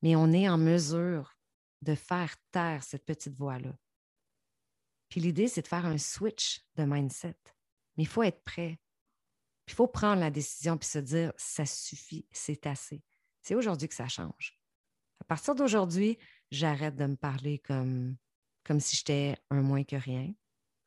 Mais 0.02 0.16
on 0.16 0.32
est 0.32 0.48
en 0.48 0.58
mesure 0.58 1.38
de 1.82 1.94
faire 1.94 2.34
taire 2.50 2.82
cette 2.82 3.04
petite 3.04 3.36
voix-là. 3.36 3.72
Puis 5.10 5.20
l'idée, 5.20 5.48
c'est 5.48 5.62
de 5.62 5.68
faire 5.68 5.84
un 5.84 5.98
switch 5.98 6.64
de 6.76 6.84
mindset. 6.84 7.36
Mais 7.96 8.04
il 8.04 8.08
faut 8.08 8.22
être 8.22 8.42
prêt. 8.44 8.78
Il 9.66 9.74
faut 9.74 9.88
prendre 9.88 10.20
la 10.20 10.30
décision 10.30 10.78
puis 10.78 10.88
se 10.88 10.98
dire, 10.98 11.32
ça 11.36 11.66
suffit, 11.66 12.26
c'est 12.32 12.66
assez. 12.66 13.02
C'est 13.42 13.54
aujourd'hui 13.54 13.88
que 13.88 13.94
ça 13.94 14.08
change. 14.08 14.58
À 15.20 15.24
partir 15.24 15.54
d'aujourd'hui, 15.54 16.18
j'arrête 16.50 16.96
de 16.96 17.06
me 17.06 17.16
parler 17.16 17.58
comme, 17.58 18.16
comme 18.64 18.80
si 18.80 18.96
j'étais 18.96 19.36
un 19.50 19.60
moins 19.60 19.84
que 19.84 19.96
rien, 19.96 20.32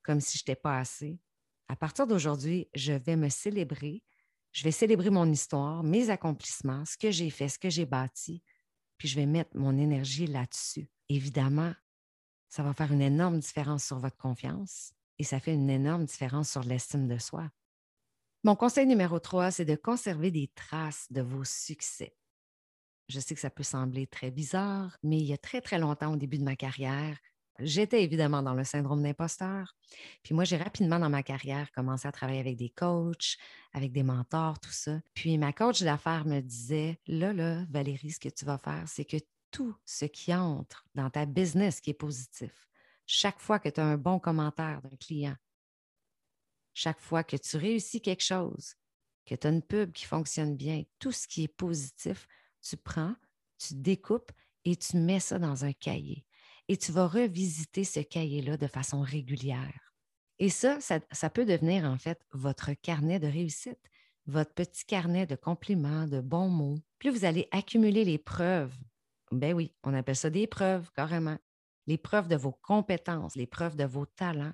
comme 0.03 0.19
si 0.19 0.37
je 0.37 0.43
n'étais 0.43 0.59
pas 0.59 0.79
assez. 0.79 1.19
À 1.67 1.75
partir 1.75 2.07
d'aujourd'hui, 2.07 2.69
je 2.73 2.93
vais 2.93 3.15
me 3.15 3.29
célébrer. 3.29 4.03
Je 4.51 4.63
vais 4.63 4.71
célébrer 4.71 5.09
mon 5.09 5.31
histoire, 5.31 5.83
mes 5.83 6.09
accomplissements, 6.09 6.85
ce 6.85 6.97
que 6.97 7.09
j'ai 7.09 7.29
fait, 7.29 7.49
ce 7.49 7.57
que 7.57 7.69
j'ai 7.69 7.85
bâti, 7.85 8.43
puis 8.97 9.07
je 9.07 9.15
vais 9.15 9.25
mettre 9.25 9.57
mon 9.57 9.77
énergie 9.77 10.27
là-dessus. 10.27 10.87
Évidemment, 11.09 11.73
ça 12.53 12.61
va 12.61 12.71
faire 12.71 12.91
une 12.91 13.01
énorme 13.01 13.39
différence 13.39 13.83
sur 13.83 13.97
votre 13.97 14.15
confiance 14.15 14.93
et 15.17 15.23
ça 15.23 15.39
fait 15.39 15.55
une 15.55 15.71
énorme 15.71 16.05
différence 16.05 16.51
sur 16.51 16.61
l'estime 16.61 17.07
de 17.07 17.17
soi. 17.17 17.49
Mon 18.43 18.55
conseil 18.55 18.85
numéro 18.85 19.17
3, 19.17 19.49
c'est 19.49 19.65
de 19.65 19.75
conserver 19.75 20.29
des 20.29 20.51
traces 20.53 21.07
de 21.09 21.21
vos 21.21 21.45
succès. 21.45 22.15
Je 23.09 23.19
sais 23.19 23.33
que 23.33 23.41
ça 23.41 23.49
peut 23.49 23.63
sembler 23.63 24.05
très 24.05 24.29
bizarre, 24.29 24.95
mais 25.01 25.17
il 25.17 25.25
y 25.25 25.33
a 25.33 25.37
très, 25.39 25.61
très 25.61 25.79
longtemps, 25.79 26.13
au 26.13 26.15
début 26.15 26.37
de 26.37 26.43
ma 26.43 26.55
carrière, 26.55 27.17
j'étais 27.57 28.03
évidemment 28.03 28.43
dans 28.43 28.53
le 28.53 28.63
syndrome 28.63 29.01
d'imposteur. 29.01 29.75
Puis 30.21 30.35
moi, 30.35 30.43
j'ai 30.43 30.57
rapidement 30.57 30.99
dans 30.99 31.09
ma 31.09 31.23
carrière 31.23 31.71
commencé 31.71 32.07
à 32.07 32.11
travailler 32.11 32.39
avec 32.39 32.57
des 32.57 32.69
coachs, 32.69 33.35
avec 33.73 33.91
des 33.91 34.03
mentors, 34.03 34.59
tout 34.59 34.71
ça. 34.71 34.99
Puis 35.15 35.39
ma 35.39 35.53
coach 35.53 35.81
d'affaires 35.81 36.25
me 36.27 36.39
disait, 36.39 36.99
là, 37.07 37.33
là, 37.33 37.65
Valérie, 37.71 38.11
ce 38.11 38.19
que 38.19 38.29
tu 38.29 38.45
vas 38.45 38.59
faire, 38.59 38.83
c'est 38.85 39.05
que 39.05 39.17
tout 39.53 39.75
ce 39.85 40.05
qui 40.05 40.33
entre 40.33 40.85
dans 40.95 41.09
ta 41.09 41.25
business 41.25 41.79
qui 41.79 41.91
est 41.91 41.93
positif, 41.93 42.67
chaque 43.05 43.39
fois 43.39 43.59
que 43.59 43.69
tu 43.69 43.79
as 43.79 43.85
un 43.85 43.97
bon 43.97 44.19
commentaire 44.19 44.81
d'un 44.81 44.97
client, 44.97 45.35
chaque 46.73 46.99
fois 46.99 47.23
que 47.23 47.37
tu 47.37 47.57
réussis 47.57 48.01
quelque 48.01 48.23
chose, 48.23 48.73
que 49.25 49.35
tu 49.35 49.47
as 49.47 49.51
une 49.51 49.61
pub 49.61 49.91
qui 49.91 50.05
fonctionne 50.05 50.57
bien, 50.57 50.83
tout 50.97 51.11
ce 51.11 51.27
qui 51.27 51.43
est 51.43 51.55
positif, 51.55 52.27
tu 52.61 52.75
prends, 52.75 53.15
tu 53.59 53.75
découpes 53.75 54.31
et 54.65 54.75
tu 54.75 54.97
mets 54.97 55.19
ça 55.19 55.37
dans 55.37 55.65
un 55.65 55.73
cahier. 55.73 56.25
Et 56.67 56.77
tu 56.77 56.91
vas 56.91 57.07
revisiter 57.07 57.83
ce 57.83 57.99
cahier-là 57.99 58.57
de 58.57 58.67
façon 58.67 59.01
régulière. 59.01 59.93
Et 60.39 60.49
ça, 60.49 60.79
ça, 60.79 61.29
peut 61.29 61.45
devenir 61.45 61.85
en 61.85 61.97
fait 61.97 62.19
votre 62.31 62.73
carnet 62.73 63.19
de 63.19 63.27
réussite, 63.27 63.79
votre 64.25 64.53
petit 64.53 64.85
carnet 64.85 65.27
de 65.27 65.35
compliments, 65.35 66.07
de 66.07 66.21
bons 66.21 66.49
mots. 66.49 66.79
Plus 66.97 67.11
vous 67.11 67.25
allez 67.25 67.47
accumuler 67.51 68.03
les 68.03 68.17
preuves 68.17 68.75
ben 69.39 69.53
oui, 69.53 69.73
on 69.83 69.93
appelle 69.93 70.15
ça 70.15 70.29
des 70.29 70.47
preuves, 70.47 70.91
carrément. 70.91 71.37
Les 71.87 71.97
preuves 71.97 72.27
de 72.27 72.35
vos 72.35 72.51
compétences, 72.51 73.35
les 73.35 73.47
preuves 73.47 73.75
de 73.75 73.83
vos 73.83 74.05
talents. 74.05 74.53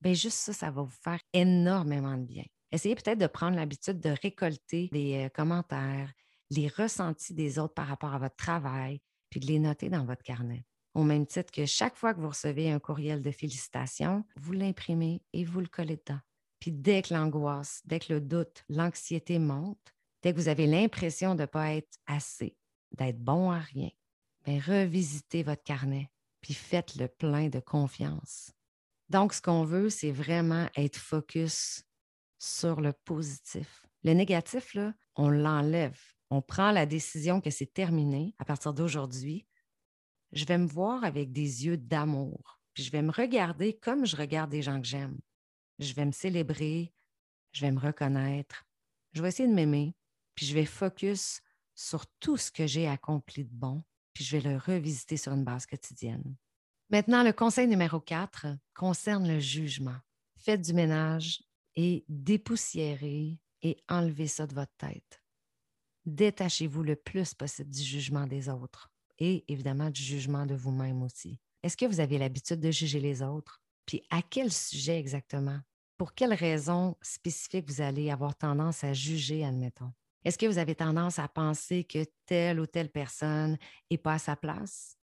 Ben 0.00 0.14
juste 0.14 0.38
ça, 0.38 0.52
ça 0.52 0.70
va 0.70 0.82
vous 0.82 0.90
faire 0.90 1.20
énormément 1.32 2.16
de 2.16 2.24
bien. 2.24 2.44
Essayez 2.70 2.94
peut-être 2.94 3.18
de 3.18 3.26
prendre 3.26 3.56
l'habitude 3.56 4.00
de 4.00 4.14
récolter 4.22 4.88
les 4.92 5.24
euh, 5.24 5.28
commentaires, 5.28 6.12
les 6.50 6.68
ressentis 6.68 7.34
des 7.34 7.58
autres 7.58 7.74
par 7.74 7.86
rapport 7.86 8.14
à 8.14 8.18
votre 8.18 8.36
travail, 8.36 9.00
puis 9.30 9.40
de 9.40 9.46
les 9.46 9.58
noter 9.58 9.88
dans 9.88 10.04
votre 10.04 10.22
carnet. 10.22 10.64
Au 10.94 11.02
même 11.02 11.26
titre 11.26 11.52
que 11.52 11.66
chaque 11.66 11.96
fois 11.96 12.14
que 12.14 12.20
vous 12.20 12.28
recevez 12.28 12.70
un 12.70 12.78
courriel 12.78 13.22
de 13.22 13.30
félicitations, 13.30 14.24
vous 14.36 14.52
l'imprimez 14.52 15.22
et 15.32 15.44
vous 15.44 15.60
le 15.60 15.66
collez 15.66 15.96
dedans. 15.96 16.20
Puis 16.60 16.72
dès 16.72 17.02
que 17.02 17.14
l'angoisse, 17.14 17.82
dès 17.84 18.00
que 18.00 18.12
le 18.12 18.20
doute, 18.20 18.64
l'anxiété 18.68 19.38
monte, 19.38 19.94
dès 20.22 20.32
que 20.32 20.38
vous 20.38 20.48
avez 20.48 20.66
l'impression 20.66 21.34
de 21.34 21.42
ne 21.42 21.46
pas 21.46 21.74
être 21.74 21.98
assez, 22.06 22.56
d'être 22.92 23.18
bon 23.18 23.50
à 23.50 23.58
rien, 23.58 23.90
bien, 24.48 24.60
revisitez 24.60 25.42
votre 25.42 25.62
carnet, 25.62 26.10
puis 26.40 26.54
faites 26.54 26.96
le 26.96 27.08
plein 27.08 27.48
de 27.48 27.60
confiance. 27.60 28.52
Donc, 29.08 29.32
ce 29.32 29.42
qu'on 29.42 29.64
veut, 29.64 29.90
c'est 29.90 30.12
vraiment 30.12 30.68
être 30.76 30.98
focus 30.98 31.82
sur 32.38 32.80
le 32.80 32.92
positif. 32.92 33.86
Le 34.04 34.12
négatif, 34.12 34.74
là, 34.74 34.92
on 35.16 35.28
l'enlève 35.28 35.98
on 36.30 36.42
prend 36.42 36.70
la 36.72 36.86
décision 36.86 37.40
que 37.40 37.50
c'est 37.50 37.72
terminé 37.72 38.34
à 38.38 38.44
partir 38.44 38.74
d'aujourd'hui, 38.74 39.46
je 40.32 40.44
vais 40.44 40.58
me 40.58 40.66
voir 40.66 41.04
avec 41.04 41.32
des 41.32 41.66
yeux 41.66 41.78
d'amour. 41.78 42.60
Puis 42.74 42.84
je 42.84 42.92
vais 42.92 43.02
me 43.02 43.10
regarder 43.10 43.76
comme 43.78 44.04
je 44.04 44.16
regarde 44.16 44.50
des 44.50 44.62
gens 44.62 44.80
que 44.80 44.86
j'aime. 44.86 45.18
Je 45.78 45.94
vais 45.94 46.04
me 46.04 46.12
célébrer, 46.12 46.92
je 47.52 47.62
vais 47.62 47.72
me 47.72 47.80
reconnaître, 47.80 48.66
je 49.12 49.22
vais 49.22 49.28
essayer 49.28 49.48
de 49.48 49.54
m'aimer, 49.54 49.94
puis 50.34 50.44
je 50.44 50.54
vais 50.54 50.64
focus 50.64 51.40
sur 51.74 52.06
tout 52.20 52.36
ce 52.36 52.50
que 52.50 52.66
j'ai 52.66 52.86
accompli 52.86 53.44
de 53.44 53.52
bon, 53.52 53.82
je 54.22 54.36
vais 54.36 54.50
le 54.50 54.56
revisiter 54.56 55.16
sur 55.16 55.32
une 55.32 55.44
base 55.44 55.66
quotidienne. 55.66 56.36
Maintenant, 56.90 57.22
le 57.22 57.32
conseil 57.32 57.68
numéro 57.68 58.00
4 58.00 58.46
concerne 58.74 59.28
le 59.28 59.40
jugement. 59.40 59.96
Faites 60.38 60.62
du 60.62 60.72
ménage 60.72 61.42
et 61.76 62.04
dépoussiérez 62.08 63.38
et 63.62 63.76
enlevez 63.88 64.26
ça 64.26 64.46
de 64.46 64.54
votre 64.54 64.74
tête. 64.78 65.22
Détachez-vous 66.06 66.82
le 66.82 66.96
plus 66.96 67.34
possible 67.34 67.70
du 67.70 67.82
jugement 67.82 68.26
des 68.26 68.48
autres 68.48 68.90
et 69.18 69.44
évidemment 69.48 69.90
du 69.90 70.02
jugement 70.02 70.46
de 70.46 70.54
vous-même 70.54 71.02
aussi. 71.02 71.38
Est-ce 71.62 71.76
que 71.76 71.86
vous 71.86 72.00
avez 72.00 72.18
l'habitude 72.18 72.60
de 72.60 72.70
juger 72.70 73.00
les 73.00 73.22
autres? 73.22 73.60
Puis 73.84 74.02
à 74.10 74.22
quel 74.22 74.52
sujet 74.52 74.98
exactement? 74.98 75.60
Pour 75.96 76.14
quelles 76.14 76.34
raisons 76.34 76.96
spécifiques 77.02 77.68
vous 77.68 77.80
allez 77.80 78.10
avoir 78.10 78.36
tendance 78.36 78.84
à 78.84 78.92
juger, 78.92 79.44
admettons? 79.44 79.92
Est-ce 80.24 80.38
que 80.38 80.46
vous 80.46 80.58
avez 80.58 80.74
tendance 80.74 81.18
à 81.18 81.28
penser 81.28 81.84
que 81.84 82.04
telle 82.26 82.60
ou 82.60 82.66
telle 82.66 82.90
personne 82.90 83.56
n'est 83.90 83.98
pas 83.98 84.14
à 84.14 84.18
sa 84.18 84.36
place? 84.36 84.96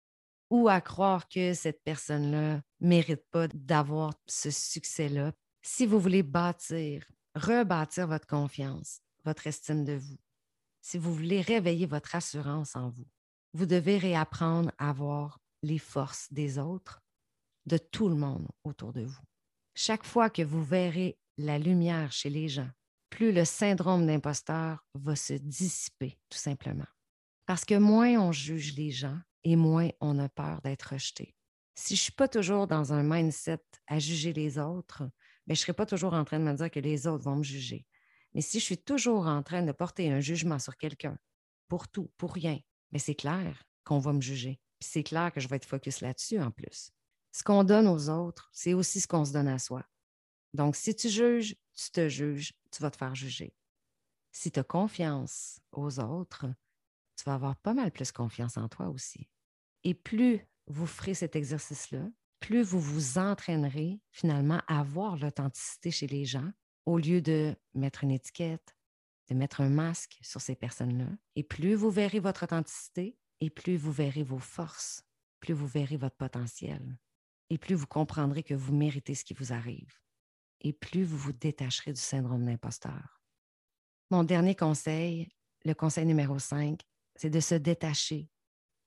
Ou 0.51 0.69
à 0.69 0.81
croire 0.81 1.29
que 1.29 1.55
cette 1.55 1.83
personne-là 1.83 2.61
ne 2.81 2.89
mérite 2.89 3.25
pas 3.31 3.49
d'avoir 3.49 4.13
ce 4.27 4.51
succès-là? 4.51 5.33
Si 5.63 5.87
vous 5.87 6.01
voulez 6.01 6.23
bâtir, 6.23 7.07
rebâtir 7.35 8.07
votre 8.07 8.27
confiance, 8.27 9.01
votre 9.25 9.47
estime 9.47 9.85
de 9.85 9.95
vous, 9.95 10.19
si 10.81 10.99
vous 10.99 11.15
voulez 11.15 11.41
réveiller 11.41 11.87
votre 11.87 12.17
assurance 12.17 12.75
en 12.75 12.91
vous, 12.91 13.07
vous 13.55 13.67
devez 13.67 13.99
réapprendre 13.99 14.73
à 14.79 14.93
voir 14.93 15.39
les 15.63 15.79
forces 15.79 16.33
des 16.33 16.59
autres, 16.59 17.01
de 17.67 17.79
tout 17.79 18.09
le 18.09 18.17
monde 18.17 18.49
autour 18.65 18.93
de 18.93 19.03
vous. 19.03 19.23
Chaque 19.75 20.05
fois 20.05 20.29
que 20.29 20.43
vous 20.43 20.63
verrez 20.63 21.17
la 21.39 21.59
lumière 21.59 22.11
chez 22.13 22.29
les 22.29 22.49
gens, 22.49 22.69
plus 23.13 23.31
le 23.31 23.45
syndrome 23.45 24.07
d'imposteur 24.07 24.83
va 24.95 25.15
se 25.15 25.35
dissiper, 25.35 26.19
tout 26.31 26.39
simplement. 26.39 26.87
Parce 27.45 27.67
que 27.67 27.75
moins 27.75 28.19
on 28.19 28.33
juge 28.33 28.75
les 28.75 28.91
gens 28.91 29.19
et 29.45 29.55
moins 29.55 29.91
on 30.01 30.19
a 30.19 30.31
peur 30.31 30.63
d'être 30.63 30.95
rejeté. 30.95 31.35
Si 31.75 31.95
je 31.95 32.01
ne 32.01 32.05
suis 32.05 32.13
pas 32.13 32.29
toujours 32.29 32.67
dans 32.67 32.95
un 32.95 33.03
mindset 33.03 33.63
à 33.87 33.99
juger 33.99 34.33
les 34.33 34.59
autres, 34.59 35.03
mais 35.03 35.09
ben, 35.49 35.55
je 35.55 35.61
ne 35.61 35.63
serai 35.63 35.73
pas 35.75 35.85
toujours 35.85 36.15
en 36.15 36.25
train 36.25 36.39
de 36.39 36.45
me 36.45 36.55
dire 36.55 36.71
que 36.71 36.81
les 36.81 37.07
autres 37.07 37.25
vont 37.25 37.37
me 37.37 37.43
juger. 37.43 37.87
Mais 38.33 38.41
si 38.41 38.61
je 38.61 38.65
suis 38.65 38.79
toujours 38.79 39.27
en 39.27 39.43
train 39.43 39.63
de 39.63 39.73
porter 39.73 40.11
un 40.11 40.21
jugement 40.21 40.59
sur 40.59 40.79
quelqu'un, 40.79 41.19
pour 41.69 41.89
tout, 41.89 42.11
pour 42.17 42.33
rien, 42.33 42.59
mais 42.93 42.99
c'est 42.99 43.15
clair 43.15 43.63
qu'on 43.85 43.99
va 43.99 44.15
me 44.15 44.23
juger. 44.23 44.59
c'est 44.81 45.03
clair 45.03 45.31
que 45.33 45.41
je 45.41 45.49
vais 45.49 45.57
être 45.57 45.67
focus 45.67 46.01
là-dessus 46.01 46.41
en 46.41 46.51
plus. 46.51 46.93
Ce 47.31 47.45
qu'on 47.45 47.63
donne 47.63 47.89
aux 47.89 48.09
autres, 48.09 48.49
c'est 48.53 48.73
aussi 48.73 49.01
ce 49.01 49.07
qu'on 49.07 49.27
se 49.27 49.33
donne 49.33 49.49
à 49.49 49.59
soi. 49.59 49.85
Donc, 50.55 50.77
si 50.77 50.95
tu 50.95 51.09
juges, 51.09 51.57
tu 51.75 51.91
te 51.91 52.09
juges, 52.09 52.53
tu 52.71 52.83
vas 52.83 52.91
te 52.91 52.97
faire 52.97 53.15
juger. 53.15 53.55
Si 54.33 54.51
tu 54.51 54.61
as 54.61 54.65
confiance 54.65 55.61
aux 55.73 55.99
autres, 56.01 56.47
tu 57.17 57.25
vas 57.25 57.35
avoir 57.35 57.57
pas 57.57 57.75
mal 57.75 57.91
plus 57.91 58.13
confiance 58.13 58.57
en 58.57 58.69
toi 58.69 58.89
aussi. 58.89 59.29
Et 59.85 59.95
plus 59.95 60.47
vous 60.67 60.87
ferez 60.87 61.15
cet 61.15 61.37
exercice-là, 61.37 62.09
plus 62.41 62.63
vous 62.63 62.81
vous 62.81 63.19
entraînerez 63.19 64.01
finalement 64.11 64.61
à 64.67 64.83
voir 64.83 65.17
l'authenticité 65.17 65.91
chez 65.91 66.07
les 66.07 66.25
gens 66.25 66.51
au 66.87 66.99
lieu 66.99 67.21
de 67.21 67.55
mettre 67.75 68.05
une 68.05 68.11
étiquette, 68.11 68.77
de 69.29 69.35
mettre 69.35 69.61
un 69.61 69.69
masque 69.69 70.19
sur 70.23 70.41
ces 70.41 70.57
personnes-là. 70.57 71.09
Et 71.37 71.43
plus 71.43 71.75
vous 71.75 71.91
verrez 71.91 72.21
votre 72.21 72.45
authenticité, 72.45 73.17
et 73.41 73.51
plus 73.51 73.77
vous 73.77 73.93
verrez 73.93 74.23
vos 74.23 74.39
forces, 74.39 75.05
plus 75.41 75.55
vous 75.55 75.67
verrez 75.67 75.97
votre 75.97 76.17
potentiel, 76.17 76.99
et 77.51 77.59
plus 77.59 77.75
vous 77.75 77.87
comprendrez 77.87 78.43
que 78.43 78.55
vous 78.55 78.75
méritez 78.75 79.15
ce 79.15 79.25
qui 79.25 79.35
vous 79.35 79.53
arrive 79.53 80.02
et 80.63 80.73
plus 80.73 81.05
vous 81.05 81.19
vous 81.19 81.33
détacherez 81.33 81.93
du 81.93 82.01
syndrome 82.01 82.45
d'imposteur. 82.47 83.21
Mon 84.11 84.25
dernier 84.25 84.55
conseil, 84.55 85.29
le 85.65 85.75
conseil 85.75 86.07
numéro 86.07 86.39
5, 86.39 86.81
c'est 87.17 87.31
de 87.31 87.41
se 87.41 87.55
détacher 87.55 88.31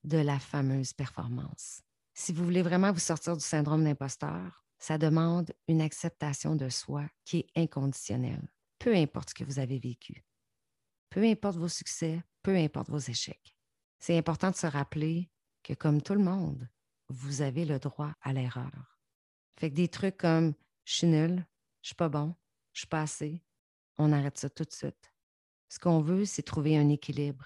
de 0.04 0.18
la 0.18 0.40
fameuse 0.40 0.94
performance. 0.94 1.82
Si 2.14 2.32
vous 2.32 2.44
voulez 2.44 2.62
vraiment 2.62 2.92
vous 2.92 3.00
sortir 3.00 3.36
du 3.36 3.44
syndrome 3.44 3.84
d'imposteur, 3.84 4.66
ça 4.78 4.98
demande 4.98 5.52
une 5.68 5.82
acceptation 5.82 6.56
de 6.56 6.70
soi 6.70 7.08
qui 7.24 7.40
est 7.40 7.62
inconditionnelle, 7.62 8.48
peu 8.80 8.96
importe 8.96 9.30
ce 9.30 9.36
que 9.36 9.44
vous 9.44 9.60
avez 9.60 9.80
vécu, 9.80 10.24
peu 11.10 11.24
importe 11.24 11.58
vos 11.58 11.70
succès, 11.70 12.24
peu 12.44 12.56
importe 12.56 12.90
vos 12.90 13.00
échecs. 13.00 13.58
C'est 14.00 14.18
important 14.18 14.52
de 14.52 14.56
se 14.56 14.68
rappeler 14.68 15.30
que 15.64 15.74
comme 15.74 16.02
tout 16.02 16.14
le 16.14 16.24
monde, 16.24 16.70
vous 17.10 17.42
avez 17.42 17.66
le 17.66 17.80
droit 17.80 18.14
à 18.22 18.34
l'erreur. 18.34 19.00
Fait 19.60 19.70
que 19.70 19.76
des 19.76 19.88
trucs 19.88 20.18
comme 20.18 20.54
je 20.84 20.94
suis 20.94 21.08
nul, 21.08 21.46
je 21.86 21.90
suis 21.90 21.96
pas 21.96 22.10
bon, 22.10 22.34
je 22.74 22.80
suis 22.80 22.88
pas 22.88 23.04
assez. 23.04 23.44
On 24.00 24.12
arrête 24.12 24.40
ça 24.40 24.50
tout 24.50 24.64
de 24.64 24.72
suite. 24.72 25.14
Ce 25.70 25.78
qu'on 25.78 26.02
veut, 26.02 26.26
c'est 26.26 26.42
trouver 26.42 26.80
un 26.80 26.90
équilibre. 26.90 27.46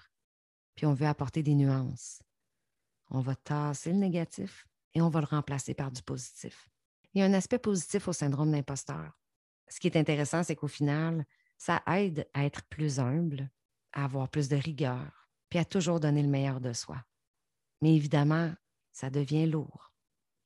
Puis 0.76 0.86
on 0.86 0.94
veut 0.94 1.06
apporter 1.06 1.42
des 1.42 1.54
nuances. 1.54 2.22
On 3.10 3.20
va 3.20 3.36
tasser 3.36 3.92
le 3.92 3.98
négatif 3.98 4.66
et 4.94 5.02
on 5.02 5.10
va 5.10 5.20
le 5.20 5.26
remplacer 5.26 5.74
par 5.74 5.90
du 5.90 6.02
positif. 6.02 6.70
Il 7.12 7.20
y 7.20 7.22
a 7.22 7.26
un 7.26 7.34
aspect 7.34 7.58
positif 7.58 8.08
au 8.08 8.14
syndrome 8.14 8.50
d'imposteur. 8.50 9.12
Ce 9.68 9.78
qui 9.78 9.88
est 9.88 9.98
intéressant, 9.98 10.42
c'est 10.42 10.56
qu'au 10.56 10.68
final, 10.68 11.26
ça 11.58 11.82
aide 11.88 12.26
à 12.32 12.46
être 12.46 12.62
plus 12.62 12.98
humble, 12.98 13.50
à 13.92 14.04
avoir 14.04 14.30
plus 14.30 14.48
de 14.48 14.56
rigueur, 14.56 15.28
puis 15.50 15.58
à 15.58 15.66
toujours 15.66 16.00
donner 16.00 16.22
le 16.22 16.30
meilleur 16.30 16.62
de 16.62 16.72
soi. 16.72 17.04
Mais 17.82 17.94
évidemment, 17.94 18.54
ça 18.90 19.10
devient 19.10 19.44
lourd. 19.44 19.92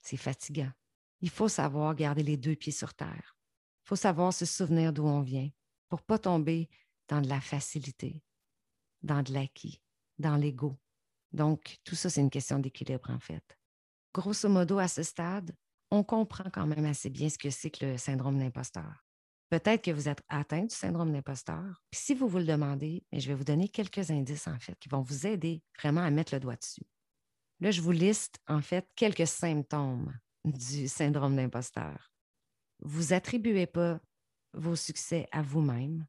C'est 0.03 0.17
fatigant. 0.17 0.73
Il 1.21 1.31
faut 1.31 1.49
savoir 1.49 1.95
garder 1.95 2.25
les 2.25 2.37
deux 2.37 2.57
pieds 2.57 2.73
sur 2.73 2.93
terre. 2.93 3.34
Il 3.85 3.89
faut 3.89 3.97
savoir 3.97 4.33
se 4.33 4.47
souvenir 4.47 4.93
d'où 4.93 5.05
on 5.05 5.21
vient 5.21 5.51
pour 5.89 6.01
ne 6.01 6.05
pas 6.05 6.19
tomber 6.19 6.71
dans 7.09 7.21
de 7.21 7.29
la 7.29 7.41
facilité, 7.41 8.23
dans 9.03 9.23
de 9.23 9.33
l'acquis, 9.33 9.83
dans 10.19 10.37
l'ego. 10.37 10.79
Donc, 11.33 11.77
tout 11.85 11.95
ça, 11.95 12.09
c'est 12.09 12.23
une 12.23 12.31
question 12.31 12.59
d'équilibre, 12.59 13.11
en 13.11 13.19
fait. 13.19 13.45
Grosso 14.15 14.49
modo, 14.49 14.79
à 14.79 14.89
ce 14.89 15.03
stade, 15.03 15.55
on 15.91 16.03
comprend 16.03 16.49
quand 16.51 16.67
même 16.67 16.87
assez 16.87 17.11
bien 17.11 17.29
ce 17.29 17.37
que 17.37 17.51
c'est 17.51 17.71
que 17.71 17.85
le 17.85 17.99
syndrome 17.99 18.39
d'imposteur. 18.39 19.05
Peut-être 19.51 19.85
que 19.85 19.91
vous 19.91 20.09
êtes 20.09 20.23
atteint 20.29 20.65
du 20.65 20.75
syndrome 20.75 21.13
d'imposteur. 21.13 21.83
Si 21.93 22.15
vous 22.15 22.27
vous 22.27 22.39
le 22.39 22.47
demandez, 22.47 23.05
je 23.13 23.29
vais 23.29 23.35
vous 23.35 23.45
donner 23.45 23.69
quelques 23.69 24.11
indices, 24.11 24.49
en 24.49 24.59
fait, 24.59 24.79
qui 24.79 24.89
vont 24.89 25.03
vous 25.03 25.27
aider 25.27 25.63
vraiment 25.79 26.01
à 26.01 26.11
mettre 26.11 26.35
le 26.35 26.41
doigt 26.41 26.57
dessus. 26.57 26.87
Là, 27.61 27.71
je 27.71 27.83
vous 27.83 27.93
liste, 27.93 28.39
en 28.49 28.63
fait, 28.63 28.89
quelques 28.97 29.27
symptômes 29.27 30.19
du 30.45 30.89
syndrome 30.89 31.37
d'imposteur. 31.37 32.14
Vous 32.81 33.13
attribuez 33.13 33.67
pas 33.67 34.01
vos 34.53 34.77
succès 34.77 35.27
à 35.33 35.43
vous-même. 35.43 36.07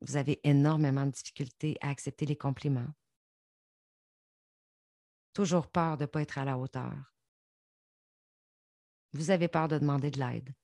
Vous 0.00 0.16
avez 0.16 0.40
énormément 0.44 1.06
de 1.06 1.10
difficultés 1.10 1.76
à 1.80 1.90
accepter 1.90 2.26
les 2.26 2.36
compliments. 2.36 2.92
Toujours 5.32 5.68
peur 5.68 5.96
de 5.96 6.02
ne 6.02 6.06
pas 6.06 6.22
être 6.22 6.38
à 6.38 6.44
la 6.44 6.58
hauteur. 6.58 6.94
Vous 9.12 9.30
avez 9.30 9.48
peur 9.48 9.68
de 9.68 9.78
demander 9.78 10.10
de 10.10 10.18
l'aide. 10.18 10.54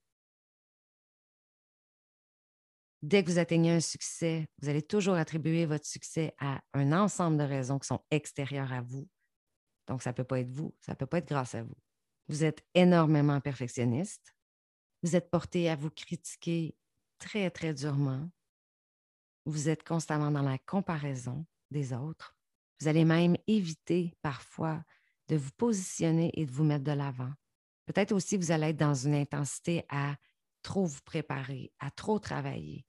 Dès 3.02 3.22
que 3.22 3.30
vous 3.30 3.38
atteignez 3.38 3.72
un 3.72 3.80
succès, 3.80 4.46
vous 4.60 4.68
allez 4.68 4.82
toujours 4.82 5.16
attribuer 5.16 5.66
votre 5.66 5.84
succès 5.84 6.34
à 6.38 6.62
un 6.72 6.92
ensemble 6.92 7.36
de 7.36 7.42
raisons 7.42 7.78
qui 7.78 7.86
sont 7.86 8.02
extérieures 8.10 8.72
à 8.72 8.80
vous. 8.80 9.06
Donc, 9.86 10.02
ça 10.02 10.10
ne 10.10 10.14
peut 10.14 10.24
pas 10.24 10.40
être 10.40 10.50
vous, 10.50 10.74
ça 10.80 10.92
ne 10.92 10.96
peut 10.96 11.06
pas 11.06 11.18
être 11.18 11.28
grâce 11.28 11.54
à 11.54 11.62
vous. 11.62 11.76
Vous 12.28 12.44
êtes 12.44 12.64
énormément 12.74 13.40
perfectionniste. 13.40 14.33
Vous 15.04 15.16
êtes 15.16 15.30
porté 15.30 15.68
à 15.68 15.76
vous 15.76 15.90
critiquer 15.90 16.74
très, 17.18 17.50
très 17.50 17.74
durement. 17.74 18.30
Vous 19.44 19.68
êtes 19.68 19.84
constamment 19.86 20.30
dans 20.30 20.40
la 20.40 20.56
comparaison 20.56 21.44
des 21.70 21.92
autres. 21.92 22.34
Vous 22.80 22.88
allez 22.88 23.04
même 23.04 23.36
éviter 23.46 24.14
parfois 24.22 24.82
de 25.28 25.36
vous 25.36 25.50
positionner 25.58 26.30
et 26.32 26.46
de 26.46 26.50
vous 26.50 26.64
mettre 26.64 26.84
de 26.84 26.92
l'avant. 26.92 27.30
Peut-être 27.84 28.12
aussi 28.12 28.38
vous 28.38 28.50
allez 28.50 28.68
être 28.68 28.78
dans 28.78 28.94
une 28.94 29.14
intensité 29.14 29.84
à 29.90 30.16
trop 30.62 30.86
vous 30.86 31.02
préparer, 31.04 31.70
à 31.80 31.90
trop 31.90 32.18
travailler 32.18 32.86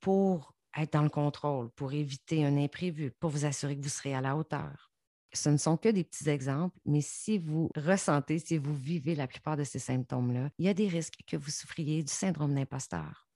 pour 0.00 0.52
être 0.76 0.94
dans 0.94 1.02
le 1.02 1.10
contrôle, 1.10 1.70
pour 1.70 1.92
éviter 1.92 2.44
un 2.44 2.56
imprévu, 2.56 3.12
pour 3.12 3.30
vous 3.30 3.44
assurer 3.44 3.76
que 3.76 3.82
vous 3.82 3.88
serez 3.88 4.16
à 4.16 4.20
la 4.20 4.36
hauteur. 4.36 4.90
Ce 5.32 5.48
ne 5.48 5.56
sont 5.56 5.76
que 5.76 5.88
des 5.88 6.04
petits 6.04 6.28
exemples, 6.28 6.76
mais 6.86 7.00
si 7.02 7.38
vous 7.38 7.70
ressentez, 7.76 8.38
si 8.38 8.56
vous 8.56 8.74
vivez 8.74 9.14
la 9.14 9.26
plupart 9.26 9.56
de 9.56 9.64
ces 9.64 9.78
symptômes-là, 9.78 10.50
il 10.58 10.66
y 10.66 10.68
a 10.68 10.74
des 10.74 10.88
risques 10.88 11.20
que 11.26 11.36
vous 11.36 11.50
souffriez 11.50 12.02
du 12.02 12.12
syndrome 12.12 12.54
d'imposteur. 12.54 13.28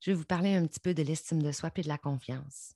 Je 0.00 0.10
vais 0.10 0.16
vous 0.16 0.24
parler 0.24 0.54
un 0.54 0.66
petit 0.66 0.80
peu 0.80 0.94
de 0.94 1.02
l'estime 1.02 1.42
de 1.42 1.52
soi 1.52 1.70
et 1.76 1.82
de 1.82 1.88
la 1.88 1.98
confiance. 1.98 2.72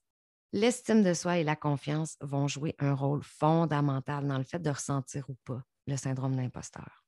L'estime 0.52 1.02
de 1.02 1.14
soi 1.14 1.38
et 1.38 1.44
la 1.44 1.56
confiance 1.56 2.16
vont 2.20 2.46
jouer 2.46 2.74
un 2.78 2.94
rôle 2.94 3.22
fondamental 3.22 4.26
dans 4.26 4.38
le 4.38 4.44
fait 4.44 4.60
de 4.60 4.70
ressentir 4.70 5.28
ou 5.30 5.34
pas 5.44 5.62
le 5.86 5.96
syndrome 5.96 6.36
d'imposteur. 6.36 7.04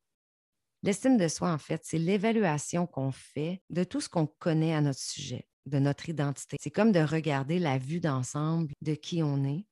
L'estime 0.83 1.17
de 1.17 1.29
soi, 1.29 1.53
en 1.53 1.59
fait, 1.59 1.83
c'est 1.85 1.99
l'évaluation 1.99 2.87
qu'on 2.87 3.11
fait 3.11 3.63
de 3.71 3.85
tout 3.85 4.01
ce 4.01 4.09
qu'on 4.09 4.27
connaît 4.27 4.75
à 4.75 4.81
notre 4.81 5.01
sujet, 5.01 5.49
de 5.67 5.79
notre 5.79 6.09
identité. 6.09 6.57
C'est 6.61 6.71
comme 6.71 6.93
de 6.93 7.01
regarder 7.01 7.59
la 7.59 7.79
vue 7.79 8.01
d'ensemble 8.01 8.73
de 8.83 8.95
qui 8.95 9.23
on 9.23 9.45
est, 9.45 9.67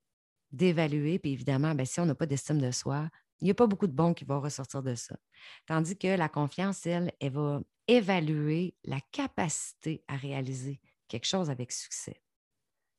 d'évaluer, 0.52 1.18
puis 1.18 1.32
évidemment, 1.32 1.74
ben, 1.74 1.86
si 1.86 2.00
on 2.00 2.06
n'a 2.06 2.14
pas 2.14 2.26
d'estime 2.26 2.60
de 2.60 2.70
soi, 2.70 3.08
il 3.40 3.46
n'y 3.46 3.50
a 3.50 3.54
pas 3.54 3.66
beaucoup 3.66 3.86
de 3.86 3.92
bons 3.92 4.14
qui 4.14 4.24
vont 4.24 4.40
ressortir 4.40 4.82
de 4.82 4.94
ça. 4.94 5.16
Tandis 5.66 5.96
que 5.96 6.08
la 6.08 6.28
confiance, 6.28 6.86
elle, 6.86 7.12
elle 7.20 7.32
va 7.32 7.60
évaluer 7.88 8.76
la 8.84 9.00
capacité 9.10 10.04
à 10.06 10.16
réaliser 10.16 10.80
quelque 11.08 11.26
chose 11.26 11.50
avec 11.50 11.72
succès. 11.72 12.22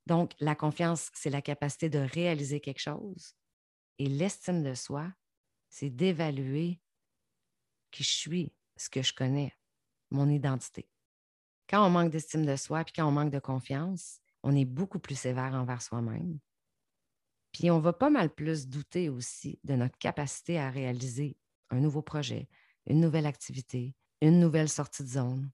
Donc, 0.05 0.33
la 0.39 0.55
confiance, 0.55 1.09
c'est 1.13 1.29
la 1.29 1.41
capacité 1.41 1.89
de 1.89 1.99
réaliser 1.99 2.59
quelque 2.59 2.81
chose. 2.81 3.35
Et 3.99 4.07
l'estime 4.07 4.63
de 4.63 4.73
soi, 4.73 5.13
c'est 5.69 5.89
d'évaluer 5.89 6.81
qui 7.91 8.03
je 8.03 8.11
suis, 8.11 8.53
ce 8.75 8.89
que 8.89 9.01
je 9.01 9.13
connais, 9.13 9.55
mon 10.11 10.29
identité. 10.29 10.89
Quand 11.69 11.85
on 11.85 11.89
manque 11.89 12.11
d'estime 12.11 12.45
de 12.45 12.55
soi, 12.55 12.83
puis 12.83 12.93
quand 12.93 13.07
on 13.07 13.11
manque 13.11 13.31
de 13.31 13.39
confiance, 13.39 14.19
on 14.43 14.55
est 14.55 14.65
beaucoup 14.65 14.99
plus 14.99 15.15
sévère 15.15 15.53
envers 15.53 15.81
soi-même. 15.81 16.39
Puis 17.53 17.71
on 17.71 17.79
va 17.79 17.93
pas 17.93 18.09
mal 18.09 18.29
plus 18.29 18.67
douter 18.67 19.07
aussi 19.07 19.59
de 19.63 19.75
notre 19.75 19.97
capacité 19.97 20.59
à 20.59 20.69
réaliser 20.69 21.37
un 21.69 21.79
nouveau 21.79 22.01
projet, 22.01 22.49
une 22.87 22.99
nouvelle 22.99 23.25
activité, 23.25 23.95
une 24.21 24.39
nouvelle 24.39 24.69
sortie 24.69 25.03
de 25.03 25.07
zone. 25.07 25.49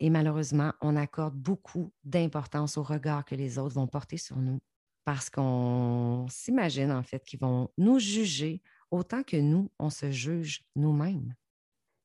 Et 0.00 0.10
malheureusement, 0.10 0.72
on 0.80 0.96
accorde 0.96 1.36
beaucoup 1.36 1.92
d'importance 2.02 2.76
au 2.76 2.82
regard 2.82 3.24
que 3.24 3.36
les 3.36 3.58
autres 3.58 3.74
vont 3.74 3.86
porter 3.86 4.16
sur 4.16 4.36
nous 4.36 4.58
parce 5.04 5.30
qu'on 5.30 6.26
s'imagine 6.28 6.92
en 6.92 7.02
fait 7.02 7.24
qu'ils 7.24 7.40
vont 7.40 7.70
nous 7.76 7.98
juger 7.98 8.62
autant 8.90 9.22
que 9.22 9.36
nous, 9.36 9.70
on 9.78 9.90
se 9.90 10.10
juge 10.10 10.64
nous-mêmes. 10.76 11.34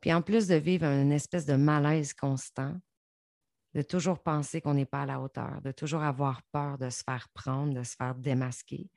Puis 0.01 0.13
en 0.13 0.22
plus 0.22 0.48
de 0.48 0.56
vivre 0.56 0.86
une 0.86 1.12
espèce 1.12 1.46
de 1.46 1.56
malaise 1.56 2.13
constant, 2.13 2.75
de 3.74 3.82
toujours 3.82 4.20
penser 4.20 4.62
qu'on 4.62 4.74
n'est 4.74 4.86
pas 4.86 5.01
à 5.01 5.06
la 5.06 5.22
hauteur, 5.22 5.62
de 5.62 5.72
toujours 5.72 6.01
avoir 6.01 6.42
peur 6.51 6.77
de 6.77 6.89
se 6.89 7.04
faire 7.04 7.30
prendre, 7.30 7.74
de 7.74 7.84
se 7.84 7.96
faire 7.96 8.16
démasquer, 8.16 8.89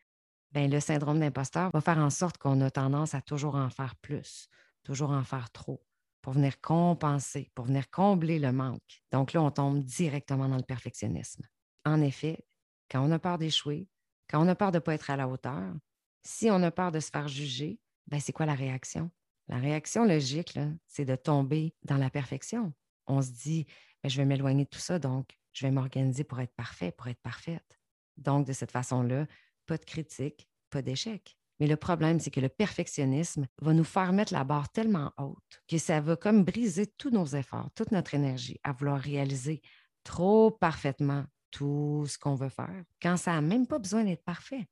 bien, 0.53 0.69
le 0.69 0.81
syndrome 0.81 1.21
d'imposteur 1.21 1.71
va 1.73 1.81
faire 1.81 1.99
en 1.99 2.11
sorte 2.11 2.39
qu'on 2.39 2.61
a 2.61 2.71
tendance 2.71 3.15
à 3.15 3.23
toujours 3.23 3.55
en 3.55 3.71
faire 3.71 3.97
plus, 3.97 4.49
toujours 4.83 5.11
en 5.11 5.25
faire 5.25 5.51
trop, 5.51 5.83
pour 6.23 6.33
venir 6.33 6.61
compenser, 6.61 7.51
pour 7.55 7.67
venir 7.67 7.91
combler 7.91 8.39
le 8.39 8.53
manque. 8.53 9.03
Donc 9.13 9.33
là, 9.33 9.43
on 9.43 9.51
tombe 9.51 9.83
directement 9.83 10.49
dans 10.49 10.57
le 10.57 10.63
perfectionnisme. 10.63 11.43
En 11.85 12.01
effet, 12.01 12.45
quand 12.91 13.07
on 13.07 13.11
a 13.13 13.19
peur 13.19 13.39
d'échouer, 13.39 13.89
quand 14.29 14.45
on 14.45 14.49
a 14.49 14.55
peur 14.55 14.73
de 14.73 14.79
ne 14.79 14.81
pas 14.81 14.95
être 14.95 15.11
à 15.11 15.17
la 15.17 15.29
hauteur, 15.29 15.75
si 16.23 16.51
on 16.51 16.63
a 16.63 16.71
peur 16.71 16.93
de 16.93 17.01
se 17.01 17.11
faire 17.11 17.29
juger, 17.29 17.81
ben, 18.07 18.21
c'est 18.21 18.33
quoi 18.33 18.47
la 18.47 18.55
réaction? 18.55 19.11
La 19.49 19.59
réaction 19.59 20.05
logique, 20.05 20.59
c'est 20.87 21.05
de 21.05 21.17
tomber 21.17 21.75
dans 21.85 21.97
la 21.97 22.11
perfection. 22.11 22.73
On 23.07 23.23
se 23.23 23.31
dit, 23.31 23.67
ben, 24.03 24.09
je 24.09 24.17
vais 24.17 24.25
m'éloigner 24.25 24.65
de 24.65 24.69
tout 24.69 24.79
ça, 24.79 24.99
donc 24.99 25.37
je 25.53 25.67
vais 25.67 25.73
m'organiser 25.73 26.25
pour 26.25 26.41
être 26.41 26.55
parfait, 26.55 26.93
pour 26.93 27.09
être 27.09 27.21
parfaite. 27.23 27.81
Donc, 28.17 28.47
de 28.47 28.53
cette 28.53 28.71
façon-là, 28.71 29.27
pas 29.71 29.79
de 29.79 29.85
critique, 29.85 30.49
pas 30.69 30.83
d'échec. 30.83 31.37
Mais 31.61 31.69
le 31.69 31.77
problème, 31.77 32.19
c'est 32.19 32.33
que 32.33 32.41
le 32.41 32.49
perfectionnisme 32.49 33.47
va 33.63 33.73
nous 33.73 33.85
faire 33.85 34.13
mettre 34.13 34.33
la 34.33 34.43
barre 34.43 34.69
tellement 34.73 35.13
haute 35.17 35.63
que 35.69 35.79
ça 35.79 36.01
va 36.01 36.17
comme 36.17 36.43
briser 36.43 36.89
tous 36.89 37.11
nos 37.11 37.25
efforts, 37.25 37.71
toute 37.77 37.93
notre 37.93 38.15
énergie 38.15 38.59
à 38.65 38.73
vouloir 38.73 38.99
réaliser 38.99 39.63
trop 40.03 40.51
parfaitement 40.51 41.25
tout 41.53 42.05
ce 42.09 42.19
qu'on 42.19 42.35
veut 42.35 42.49
faire, 42.49 42.83
quand 43.01 43.17
ça 43.17 43.31
n'a 43.31 43.43
même 43.43 43.69
pas 43.69 43.79
besoin 43.79 44.03
d'être 44.03 44.25
parfait. 44.25 44.67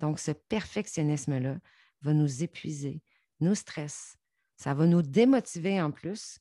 Donc, 0.00 0.18
ce 0.18 0.32
perfectionnisme-là 0.32 1.58
va 2.00 2.12
nous 2.12 2.42
épuiser, 2.42 3.04
nous 3.38 3.54
stresser, 3.54 4.16
ça 4.56 4.74
va 4.74 4.84
nous 4.86 5.02
démotiver 5.02 5.80
en 5.80 5.92
plus. 5.92 6.40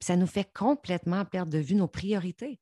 Puis 0.00 0.06
ça 0.06 0.16
nous 0.16 0.26
fait 0.26 0.52
complètement 0.52 1.24
perdre 1.24 1.52
de 1.52 1.58
vue 1.58 1.76
nos 1.76 1.86
priorités. 1.86 2.58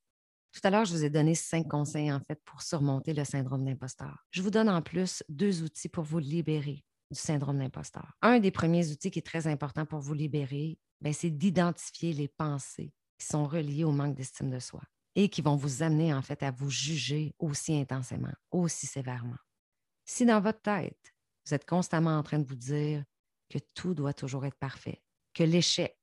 Tout 0.52 0.60
à 0.64 0.70
l'heure, 0.70 0.84
je 0.84 0.92
vous 0.92 1.04
ai 1.04 1.10
donné 1.10 1.34
cinq 1.34 1.68
conseils 1.68 2.10
en 2.10 2.20
fait 2.20 2.40
pour 2.44 2.62
surmonter 2.62 3.12
le 3.12 3.24
syndrome 3.24 3.64
d'imposteur. 3.64 4.24
Je 4.30 4.42
vous 4.42 4.50
donne 4.50 4.68
en 4.68 4.82
plus 4.82 5.22
deux 5.28 5.62
outils 5.62 5.88
pour 5.88 6.04
vous 6.04 6.18
libérer 6.18 6.84
du 7.10 7.18
syndrome 7.18 7.58
d'imposteur. 7.58 8.12
Un 8.22 8.40
des 8.40 8.50
premiers 8.50 8.90
outils 8.90 9.10
qui 9.10 9.20
est 9.20 9.26
très 9.26 9.46
important 9.46 9.86
pour 9.86 10.00
vous 10.00 10.14
libérer, 10.14 10.78
ben, 11.00 11.12
c'est 11.12 11.30
d'identifier 11.30 12.12
les 12.12 12.28
pensées 12.28 12.92
qui 13.18 13.26
sont 13.26 13.44
reliées 13.44 13.84
au 13.84 13.92
manque 13.92 14.16
d'estime 14.16 14.50
de 14.50 14.58
soi 14.58 14.80
et 15.14 15.28
qui 15.28 15.42
vont 15.42 15.56
vous 15.56 15.82
amener 15.82 16.14
en 16.14 16.22
fait 16.22 16.42
à 16.42 16.50
vous 16.50 16.70
juger 16.70 17.34
aussi 17.38 17.74
intensément, 17.74 18.32
aussi 18.50 18.86
sévèrement. 18.86 19.38
Si 20.04 20.24
dans 20.24 20.40
votre 20.40 20.62
tête, 20.62 21.14
vous 21.46 21.54
êtes 21.54 21.66
constamment 21.66 22.18
en 22.18 22.22
train 22.22 22.38
de 22.38 22.46
vous 22.46 22.56
dire 22.56 23.04
que 23.48 23.58
tout 23.74 23.94
doit 23.94 24.14
toujours 24.14 24.46
être 24.46 24.58
parfait, 24.58 25.02
que 25.34 25.42
l'échec, 25.42 25.96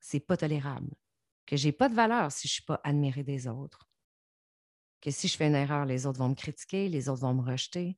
c'est 0.00 0.20
pas 0.20 0.36
tolérable, 0.36 0.94
que 1.46 1.56
j'ai 1.56 1.72
pas 1.72 1.88
de 1.88 1.94
valeur 1.94 2.30
si 2.32 2.48
je 2.48 2.54
suis 2.54 2.62
pas 2.62 2.80
admirée 2.84 3.22
des 3.22 3.46
autres, 3.48 3.88
que 5.00 5.10
si 5.10 5.28
je 5.28 5.36
fais 5.36 5.46
une 5.46 5.54
erreur, 5.54 5.84
les 5.84 6.06
autres 6.06 6.18
vont 6.18 6.28
me 6.28 6.34
critiquer, 6.34 6.88
les 6.88 7.08
autres 7.08 7.22
vont 7.22 7.34
me 7.34 7.42
rejeter. 7.42 7.96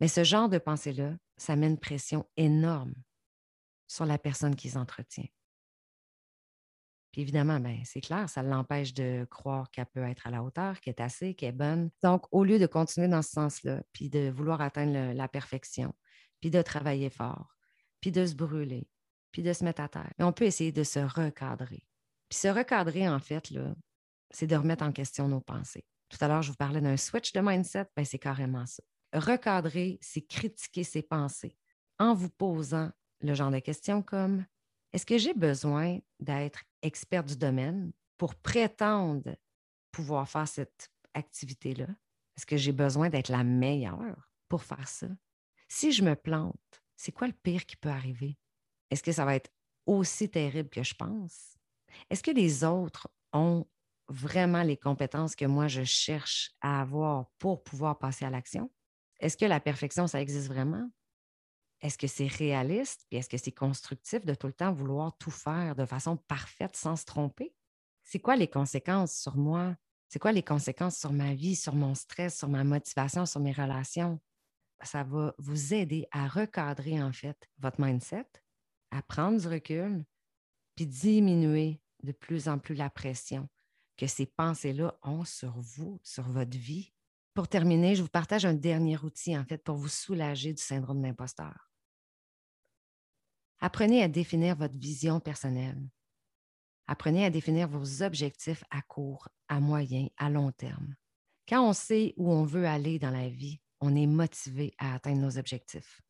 Mais 0.00 0.08
ce 0.08 0.24
genre 0.24 0.48
de 0.48 0.58
pensée-là, 0.58 1.16
ça 1.36 1.56
met 1.56 1.66
une 1.66 1.78
pression 1.78 2.28
énorme 2.36 2.94
sur 3.86 4.06
la 4.06 4.18
personne 4.18 4.56
qui 4.56 4.68
les 4.68 4.76
entretient. 4.76 5.28
Puis 7.12 7.22
évidemment, 7.22 7.58
ben, 7.58 7.82
c'est 7.84 8.00
clair, 8.00 8.28
ça 8.28 8.42
l'empêche 8.42 8.94
de 8.94 9.26
croire 9.28 9.70
qu'elle 9.70 9.86
peut 9.86 10.04
être 10.04 10.26
à 10.28 10.30
la 10.30 10.44
hauteur, 10.44 10.80
qu'elle 10.80 10.94
est 10.96 11.02
assez, 11.02 11.34
qu'elle 11.34 11.48
est 11.48 11.52
bonne. 11.52 11.90
Donc, 12.02 12.26
au 12.30 12.44
lieu 12.44 12.58
de 12.58 12.66
continuer 12.66 13.08
dans 13.08 13.22
ce 13.22 13.30
sens-là, 13.30 13.82
puis 13.92 14.08
de 14.08 14.30
vouloir 14.30 14.60
atteindre 14.60 15.12
la 15.12 15.28
perfection, 15.28 15.92
puis 16.40 16.50
de 16.50 16.62
travailler 16.62 17.10
fort, 17.10 17.56
puis 18.00 18.12
de 18.12 18.24
se 18.24 18.34
brûler, 18.34 18.88
puis 19.32 19.42
de 19.42 19.52
se 19.52 19.64
mettre 19.64 19.82
à 19.82 19.88
terre. 19.88 20.12
Mais 20.18 20.24
on 20.24 20.32
peut 20.32 20.44
essayer 20.44 20.72
de 20.72 20.84
se 20.84 20.98
recadrer. 21.00 21.86
Puis 22.28 22.38
se 22.38 22.48
recadrer, 22.48 23.08
en 23.08 23.18
fait, 23.18 23.52
c'est 24.30 24.46
de 24.46 24.56
remettre 24.56 24.84
en 24.84 24.92
question 24.92 25.28
nos 25.28 25.40
pensées. 25.40 25.84
Tout 26.08 26.18
à 26.20 26.28
l'heure, 26.28 26.42
je 26.42 26.50
vous 26.50 26.56
parlais 26.56 26.80
d'un 26.80 26.96
switch 26.96 27.32
de 27.32 27.40
mindset, 27.40 27.86
ben, 27.96 28.04
c'est 28.04 28.18
carrément 28.18 28.66
ça. 28.66 28.82
Recadrer, 29.12 29.98
c'est 30.00 30.22
critiquer 30.22 30.84
ses 30.84 31.02
pensées 31.02 31.56
en 31.98 32.14
vous 32.14 32.30
posant 32.30 32.90
le 33.20 33.34
genre 33.34 33.50
de 33.50 33.58
questions 33.58 34.02
comme 34.02 34.44
est-ce 34.92 35.06
que 35.06 35.18
j'ai 35.18 35.34
besoin 35.34 35.98
d'être 36.18 36.64
expert 36.82 37.24
du 37.24 37.36
domaine 37.36 37.92
pour 38.18 38.34
prétendre 38.34 39.36
pouvoir 39.92 40.28
faire 40.28 40.48
cette 40.48 40.90
activité-là? 41.14 41.86
Est-ce 42.36 42.46
que 42.46 42.56
j'ai 42.56 42.72
besoin 42.72 43.08
d'être 43.08 43.28
la 43.28 43.44
meilleure 43.44 44.30
pour 44.48 44.62
faire 44.62 44.88
ça? 44.88 45.08
Si 45.68 45.92
je 45.92 46.02
me 46.02 46.16
plante, 46.16 46.82
c'est 46.96 47.12
quoi 47.12 47.26
le 47.26 47.32
pire 47.32 47.66
qui 47.66 47.76
peut 47.76 47.88
arriver? 47.88 48.36
Est-ce 48.90 49.02
que 49.02 49.12
ça 49.12 49.24
va 49.24 49.34
être 49.34 49.50
aussi 49.86 50.28
terrible 50.28 50.68
que 50.68 50.82
je 50.82 50.94
pense? 50.94 51.56
Est-ce 52.08 52.22
que 52.22 52.30
les 52.30 52.64
autres 52.64 53.08
ont 53.32 53.66
vraiment 54.08 54.62
les 54.62 54.76
compétences 54.76 55.36
que 55.36 55.44
moi 55.44 55.68
je 55.68 55.84
cherche 55.84 56.52
à 56.60 56.80
avoir 56.80 57.30
pour 57.38 57.62
pouvoir 57.62 57.98
passer 57.98 58.24
à 58.24 58.30
l'action? 58.30 58.70
Est-ce 59.20 59.36
que 59.36 59.44
la 59.44 59.60
perfection, 59.60 60.06
ça 60.06 60.20
existe 60.20 60.48
vraiment? 60.48 60.90
Est-ce 61.80 61.96
que 61.96 62.06
c'est 62.06 62.26
réaliste? 62.26 63.06
Puis 63.08 63.18
est-ce 63.18 63.28
que 63.28 63.38
c'est 63.38 63.52
constructif 63.52 64.24
de 64.24 64.34
tout 64.34 64.46
le 64.46 64.52
temps 64.52 64.72
vouloir 64.72 65.16
tout 65.18 65.30
faire 65.30 65.74
de 65.74 65.86
façon 65.86 66.16
parfaite 66.16 66.76
sans 66.76 66.96
se 66.96 67.04
tromper? 67.04 67.54
C'est 68.02 68.18
quoi 68.18 68.36
les 68.36 68.48
conséquences 68.48 69.14
sur 69.14 69.36
moi? 69.36 69.76
C'est 70.08 70.18
quoi 70.18 70.32
les 70.32 70.42
conséquences 70.42 70.98
sur 70.98 71.12
ma 71.12 71.34
vie, 71.34 71.54
sur 71.56 71.74
mon 71.74 71.94
stress, 71.94 72.36
sur 72.36 72.48
ma 72.48 72.64
motivation, 72.64 73.24
sur 73.26 73.40
mes 73.40 73.52
relations? 73.52 74.20
ça 74.82 75.02
va 75.02 75.34
vous 75.38 75.74
aider 75.74 76.06
à 76.10 76.28
recadrer 76.28 77.02
en 77.02 77.12
fait 77.12 77.48
votre 77.58 77.80
mindset, 77.80 78.26
à 78.90 79.02
prendre 79.02 79.40
du 79.40 79.48
recul, 79.48 80.04
puis 80.76 80.86
diminuer 80.86 81.80
de 82.02 82.12
plus 82.12 82.48
en 82.48 82.58
plus 82.58 82.74
la 82.74 82.90
pression 82.90 83.48
que 83.96 84.06
ces 84.06 84.26
pensées-là 84.26 84.98
ont 85.02 85.24
sur 85.24 85.58
vous, 85.60 86.00
sur 86.02 86.24
votre 86.24 86.56
vie. 86.56 86.92
Pour 87.34 87.48
terminer, 87.48 87.94
je 87.94 88.02
vous 88.02 88.08
partage 88.08 88.46
un 88.46 88.54
dernier 88.54 88.96
outil 88.98 89.36
en 89.36 89.44
fait 89.44 89.62
pour 89.62 89.76
vous 89.76 89.88
soulager 89.88 90.54
du 90.54 90.62
syndrome 90.62 91.02
d'imposteur. 91.02 91.70
Apprenez 93.60 94.02
à 94.02 94.08
définir 94.08 94.56
votre 94.56 94.78
vision 94.78 95.20
personnelle. 95.20 95.78
Apprenez 96.86 97.26
à 97.26 97.30
définir 97.30 97.68
vos 97.68 98.02
objectifs 98.02 98.64
à 98.70 98.80
court, 98.82 99.28
à 99.48 99.60
moyen, 99.60 100.08
à 100.16 100.30
long 100.30 100.50
terme. 100.50 100.96
Quand 101.46 101.68
on 101.68 101.72
sait 101.72 102.14
où 102.16 102.32
on 102.32 102.44
veut 102.44 102.66
aller 102.66 102.98
dans 102.98 103.10
la 103.10 103.28
vie, 103.28 103.60
on 103.80 103.94
est 103.94 104.06
motivé 104.06 104.74
à 104.78 104.94
atteindre 104.94 105.20
nos 105.20 105.36
objectifs. 105.36 106.00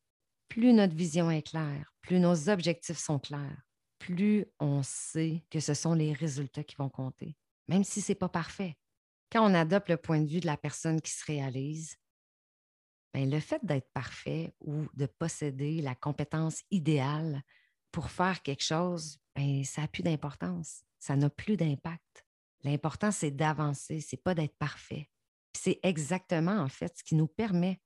Plus 0.51 0.73
notre 0.73 0.93
vision 0.93 1.31
est 1.31 1.43
claire, 1.43 1.93
plus 2.01 2.19
nos 2.19 2.49
objectifs 2.49 2.97
sont 2.97 3.19
clairs, 3.19 3.63
plus 3.99 4.45
on 4.59 4.83
sait 4.83 5.45
que 5.49 5.61
ce 5.61 5.73
sont 5.73 5.93
les 5.93 6.11
résultats 6.11 6.65
qui 6.65 6.75
vont 6.75 6.89
compter, 6.89 7.37
même 7.69 7.85
si 7.85 8.01
ce 8.01 8.11
n'est 8.11 8.17
pas 8.17 8.27
parfait. 8.27 8.75
Quand 9.31 9.49
on 9.49 9.53
adopte 9.53 9.87
le 9.87 9.95
point 9.95 10.19
de 10.19 10.27
vue 10.27 10.41
de 10.41 10.47
la 10.47 10.57
personne 10.57 10.99
qui 10.99 11.13
se 11.13 11.23
réalise, 11.23 11.95
bien, 13.13 13.27
le 13.27 13.39
fait 13.39 13.63
d'être 13.63 13.89
parfait 13.93 14.53
ou 14.59 14.87
de 14.93 15.05
posséder 15.05 15.81
la 15.81 15.95
compétence 15.95 16.63
idéale 16.69 17.41
pour 17.93 18.11
faire 18.11 18.41
quelque 18.41 18.65
chose, 18.65 19.19
bien, 19.33 19.63
ça 19.63 19.83
n'a 19.83 19.87
plus 19.87 20.03
d'importance, 20.03 20.83
ça 20.99 21.15
n'a 21.15 21.29
plus 21.29 21.55
d'impact. 21.55 22.25
L'important, 22.65 23.11
c'est 23.11 23.31
d'avancer, 23.31 24.01
c'est 24.01 24.21
pas 24.21 24.35
d'être 24.35 24.57
parfait. 24.57 25.09
C'est 25.55 25.79
exactement, 25.81 26.59
en 26.59 26.67
fait, 26.67 26.97
ce 26.97 27.05
qui 27.05 27.15
nous 27.15 27.29
permet 27.29 27.79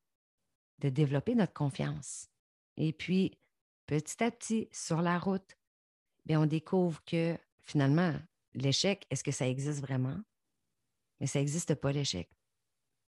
de 0.79 0.89
développer 0.89 1.35
notre 1.35 1.53
confiance. 1.53 2.27
Et 2.77 2.93
puis, 2.93 3.37
petit 3.85 4.23
à 4.23 4.31
petit, 4.31 4.69
sur 4.71 5.01
la 5.01 5.17
route, 5.17 5.57
bien, 6.25 6.41
on 6.41 6.45
découvre 6.45 7.03
que 7.05 7.37
finalement, 7.61 8.13
l'échec, 8.53 9.05
est-ce 9.09 9.23
que 9.23 9.31
ça 9.31 9.47
existe 9.47 9.81
vraiment? 9.81 10.19
Mais 11.19 11.27
ça 11.27 11.39
n'existe 11.39 11.75
pas, 11.75 11.91
l'échec. 11.91 12.29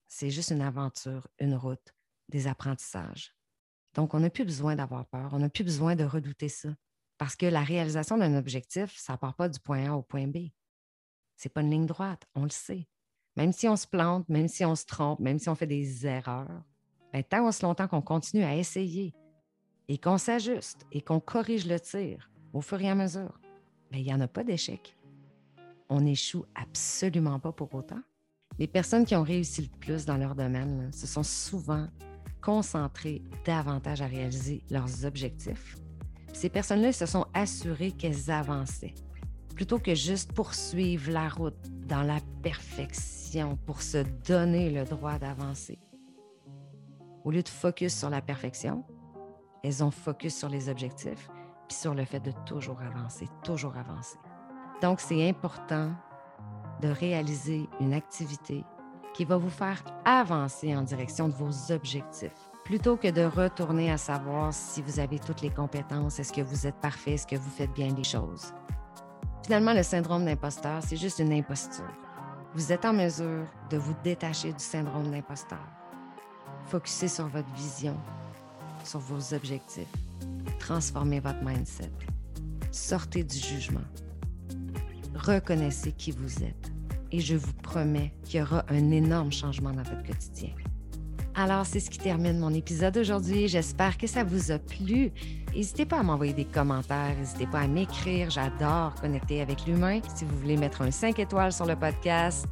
C'est 0.08 0.30
juste 0.30 0.52
une 0.52 0.62
aventure, 0.62 1.28
une 1.40 1.56
route, 1.56 1.96
des 2.30 2.48
apprentissages. 2.48 3.36
Donc, 3.94 4.14
on 4.14 4.20
n'a 4.20 4.30
plus 4.30 4.46
besoin 4.46 4.76
d'avoir 4.76 5.06
peur, 5.08 5.30
on 5.34 5.40
n'a 5.40 5.50
plus 5.50 5.64
besoin 5.64 5.96
de 5.96 6.04
redouter 6.04 6.50
ça. 6.50 6.70
Parce 7.18 7.36
que 7.36 7.46
la 7.46 7.64
réalisation 7.64 8.18
d'un 8.18 8.36
objectif, 8.36 8.98
ça 8.98 9.14
ne 9.14 9.18
part 9.18 9.36
pas 9.36 9.48
du 9.48 9.60
point 9.60 9.90
A 9.90 9.96
au 9.96 10.02
point 10.02 10.28
B. 10.28 10.50
Ce 11.38 11.48
n'est 11.48 11.54
pas 11.54 11.62
une 11.62 11.72
ligne 11.72 11.86
droite, 11.86 12.26
on 12.36 12.44
le 12.44 12.50
sait. 12.50 12.88
Même 13.36 13.54
si 13.54 13.68
on 13.68 13.76
se 13.76 13.88
plante, 13.88 14.28
même 14.30 14.48
si 14.48 14.66
on 14.66 14.76
se 14.76 14.86
trompe, 14.86 15.20
même 15.20 15.40
si 15.40 15.50
on 15.50 15.56
fait 15.56 15.68
des 15.68 16.06
erreurs, 16.06 16.64
ben, 17.12 17.24
tant 17.24 17.48
aussi 17.48 17.64
longtemps 17.64 17.88
qu'on 17.88 18.02
continue 18.02 18.44
à 18.44 18.56
essayer 18.56 19.14
et 19.88 19.98
qu'on 19.98 20.18
s'ajuste 20.18 20.86
et 20.92 21.02
qu'on 21.02 21.20
corrige 21.20 21.68
le 21.68 21.80
tir 21.80 22.30
au 22.54 22.62
fur 22.62 22.82
et 22.82 22.90
à 22.90 22.96
mesure, 22.96 23.40
il 23.92 24.04
n'y 24.04 24.14
en 24.14 24.22
a 24.22 24.28
pas 24.28 24.44
d'échec. 24.44 24.96
On 25.90 26.02
n'échoue 26.02 26.46
absolument 26.56 27.40
pas 27.40 27.52
pour 27.52 27.74
autant. 27.76 28.02
Les 28.60 28.68
personnes 28.68 29.06
qui 29.06 29.16
ont 29.16 29.24
réussi 29.24 29.64
le 29.64 29.78
plus 29.80 30.06
dans 30.06 30.18
leur 30.18 30.36
domaine 30.36 30.92
se 30.94 31.08
sont 31.08 31.24
souvent 31.24 31.88
concentrées 32.42 33.22
davantage 33.46 34.02
à 34.02 34.08
réaliser 34.08 34.64
leurs 34.70 35.06
objectifs. 35.06 35.78
Ces 36.34 36.50
personnes-là 36.50 36.92
se 36.92 37.06
sont 37.06 37.26
assurées 37.34 37.92
qu'elles 37.92 38.30
avançaient, 38.30 38.94
plutôt 39.56 39.80
que 39.80 39.96
juste 39.96 40.34
poursuivre 40.34 41.12
la 41.12 41.30
route 41.30 41.58
dans 41.88 42.04
la 42.04 42.20
perfection 42.42 43.58
pour 43.66 43.82
se 43.82 44.04
donner 44.28 44.70
le 44.70 44.84
droit 44.84 45.18
d'avancer. 45.18 45.80
Au 47.24 47.32
lieu 47.32 47.44
de 47.44 47.50
focus 47.50 47.98
sur 47.98 48.10
la 48.10 48.22
perfection, 48.22 48.84
elles 49.64 49.84
ont 49.84 49.92
focus 49.92 50.38
sur 50.38 50.50
les 50.50 50.70
objectifs, 50.70 51.30
puis 51.68 51.78
sur 51.78 51.94
le 51.94 52.06
fait 52.06 52.20
de 52.20 52.32
toujours 52.46 52.82
avancer, 52.82 53.28
toujours 53.44 53.78
avancer. 53.78 54.18
Donc, 54.82 55.00
c'est 55.00 55.28
important 55.28 55.92
de 56.82 56.90
réaliser 56.90 57.70
une 57.80 57.94
activité 57.94 58.66
qui 59.14 59.24
va 59.26 59.38
vous 59.38 59.50
faire 59.50 59.82
avancer 60.04 60.76
en 60.76 60.82
direction 60.82 61.30
de 61.30 61.34
vos 61.34 61.72
objectifs, 61.72 62.36
plutôt 62.66 62.98
que 62.98 63.10
de 63.10 63.24
retourner 63.24 63.92
à 63.92 63.98
savoir 63.98 64.54
si 64.54 64.82
vous 64.82 65.00
avez 65.00 65.20
toutes 65.20 65.42
les 65.42 65.50
compétences, 65.50 66.20
est-ce 66.20 66.34
que 66.34 66.42
vous 66.42 66.68
êtes 66.68 66.76
parfait, 66.76 67.14
est-ce 67.14 67.28
que 67.28 67.36
vous 67.36 67.50
faites 67.50 67.72
bien 67.72 67.94
les 67.96 68.04
choses. 68.04 68.54
Finalement, 69.44 69.74
le 69.74 69.84
syndrome 69.84 70.26
d'imposteur, 70.26 70.82
c'est 70.82 70.96
juste 70.98 71.20
une 71.20 71.34
imposture. 71.34 71.92
Vous 72.56 72.72
êtes 72.72 72.86
en 72.86 72.94
mesure 72.94 73.46
de 73.70 73.78
vous 73.78 73.96
détacher 74.04 74.54
du 74.54 74.64
syndrome 74.64 75.10
d'imposteur. 75.12 75.66
Focussez 76.66 77.08
sur 77.08 77.28
votre 77.28 77.52
vision, 77.54 77.98
sur 78.84 79.00
vos 79.00 79.34
objectifs. 79.34 79.88
Transformez 80.60 81.20
votre 81.20 81.44
mindset. 81.44 81.92
Sortez 82.72 83.24
du 83.24 83.38
jugement. 83.38 83.82
Reconnaissez 85.16 85.92
qui 85.92 86.12
vous 86.12 86.44
êtes. 86.44 86.72
Et 87.12 87.20
je 87.20 87.36
vous 87.36 87.54
promets 87.62 88.14
qu'il 88.24 88.40
y 88.40 88.44
aura 88.44 88.66
un 88.70 88.92
énorme 88.92 89.32
changement 89.32 89.72
dans 89.72 89.84
votre 89.84 90.04
quotidien. 90.04 90.50
Alors, 91.36 91.66
c'est 91.66 91.80
ce 91.80 91.90
qui 91.90 91.98
termine 91.98 92.38
mon 92.40 92.54
épisode 92.54 92.96
aujourd'hui. 92.98 93.48
J'espère 93.48 93.98
que 93.98 94.06
ça 94.06 94.24
vous 94.24 94.52
a 94.52 94.60
plu. 94.60 95.12
N'hésitez 95.56 95.86
pas 95.86 96.00
à 96.00 96.04
m'envoyer 96.04 96.34
des 96.34 96.46
commentaires, 96.46 97.16
n'hésitez 97.18 97.48
pas 97.48 97.62
à 97.62 97.68
m'écrire. 97.68 98.30
J'adore 98.30 98.94
connecter 98.96 99.42
avec 99.42 99.66
l'humain. 99.66 100.00
Si 100.16 100.26
vous 100.26 100.38
voulez 100.38 100.58
mettre 100.58 100.82
un 100.82 100.92
5 100.92 101.18
étoiles 101.20 101.52
sur 101.52 101.66
le 101.66 101.76
podcast, 101.76 102.48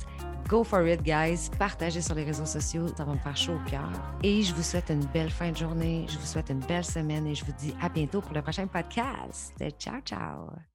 go 0.51 0.63
for 0.65 0.85
it, 0.85 1.01
guys. 1.01 1.49
Partagez 1.57 2.01
sur 2.01 2.13
les 2.13 2.25
réseaux 2.25 2.45
sociaux, 2.45 2.87
ça 2.95 3.05
va 3.05 3.13
me 3.13 3.17
faire 3.17 3.37
chaud 3.37 3.53
au 3.53 3.69
cœur. 3.69 3.89
Et 4.21 4.43
je 4.43 4.53
vous 4.53 4.61
souhaite 4.61 4.89
une 4.89 5.05
belle 5.05 5.29
fin 5.29 5.51
de 5.51 5.57
journée, 5.57 6.05
je 6.09 6.17
vous 6.17 6.25
souhaite 6.25 6.49
une 6.49 6.59
belle 6.59 6.83
semaine 6.83 7.25
et 7.25 7.33
je 7.33 7.45
vous 7.45 7.53
dis 7.57 7.73
à 7.81 7.87
bientôt 7.87 8.19
pour 8.19 8.33
le 8.33 8.41
prochain 8.41 8.67
podcast. 8.67 9.53
Ciao, 9.79 10.01
ciao. 10.01 10.61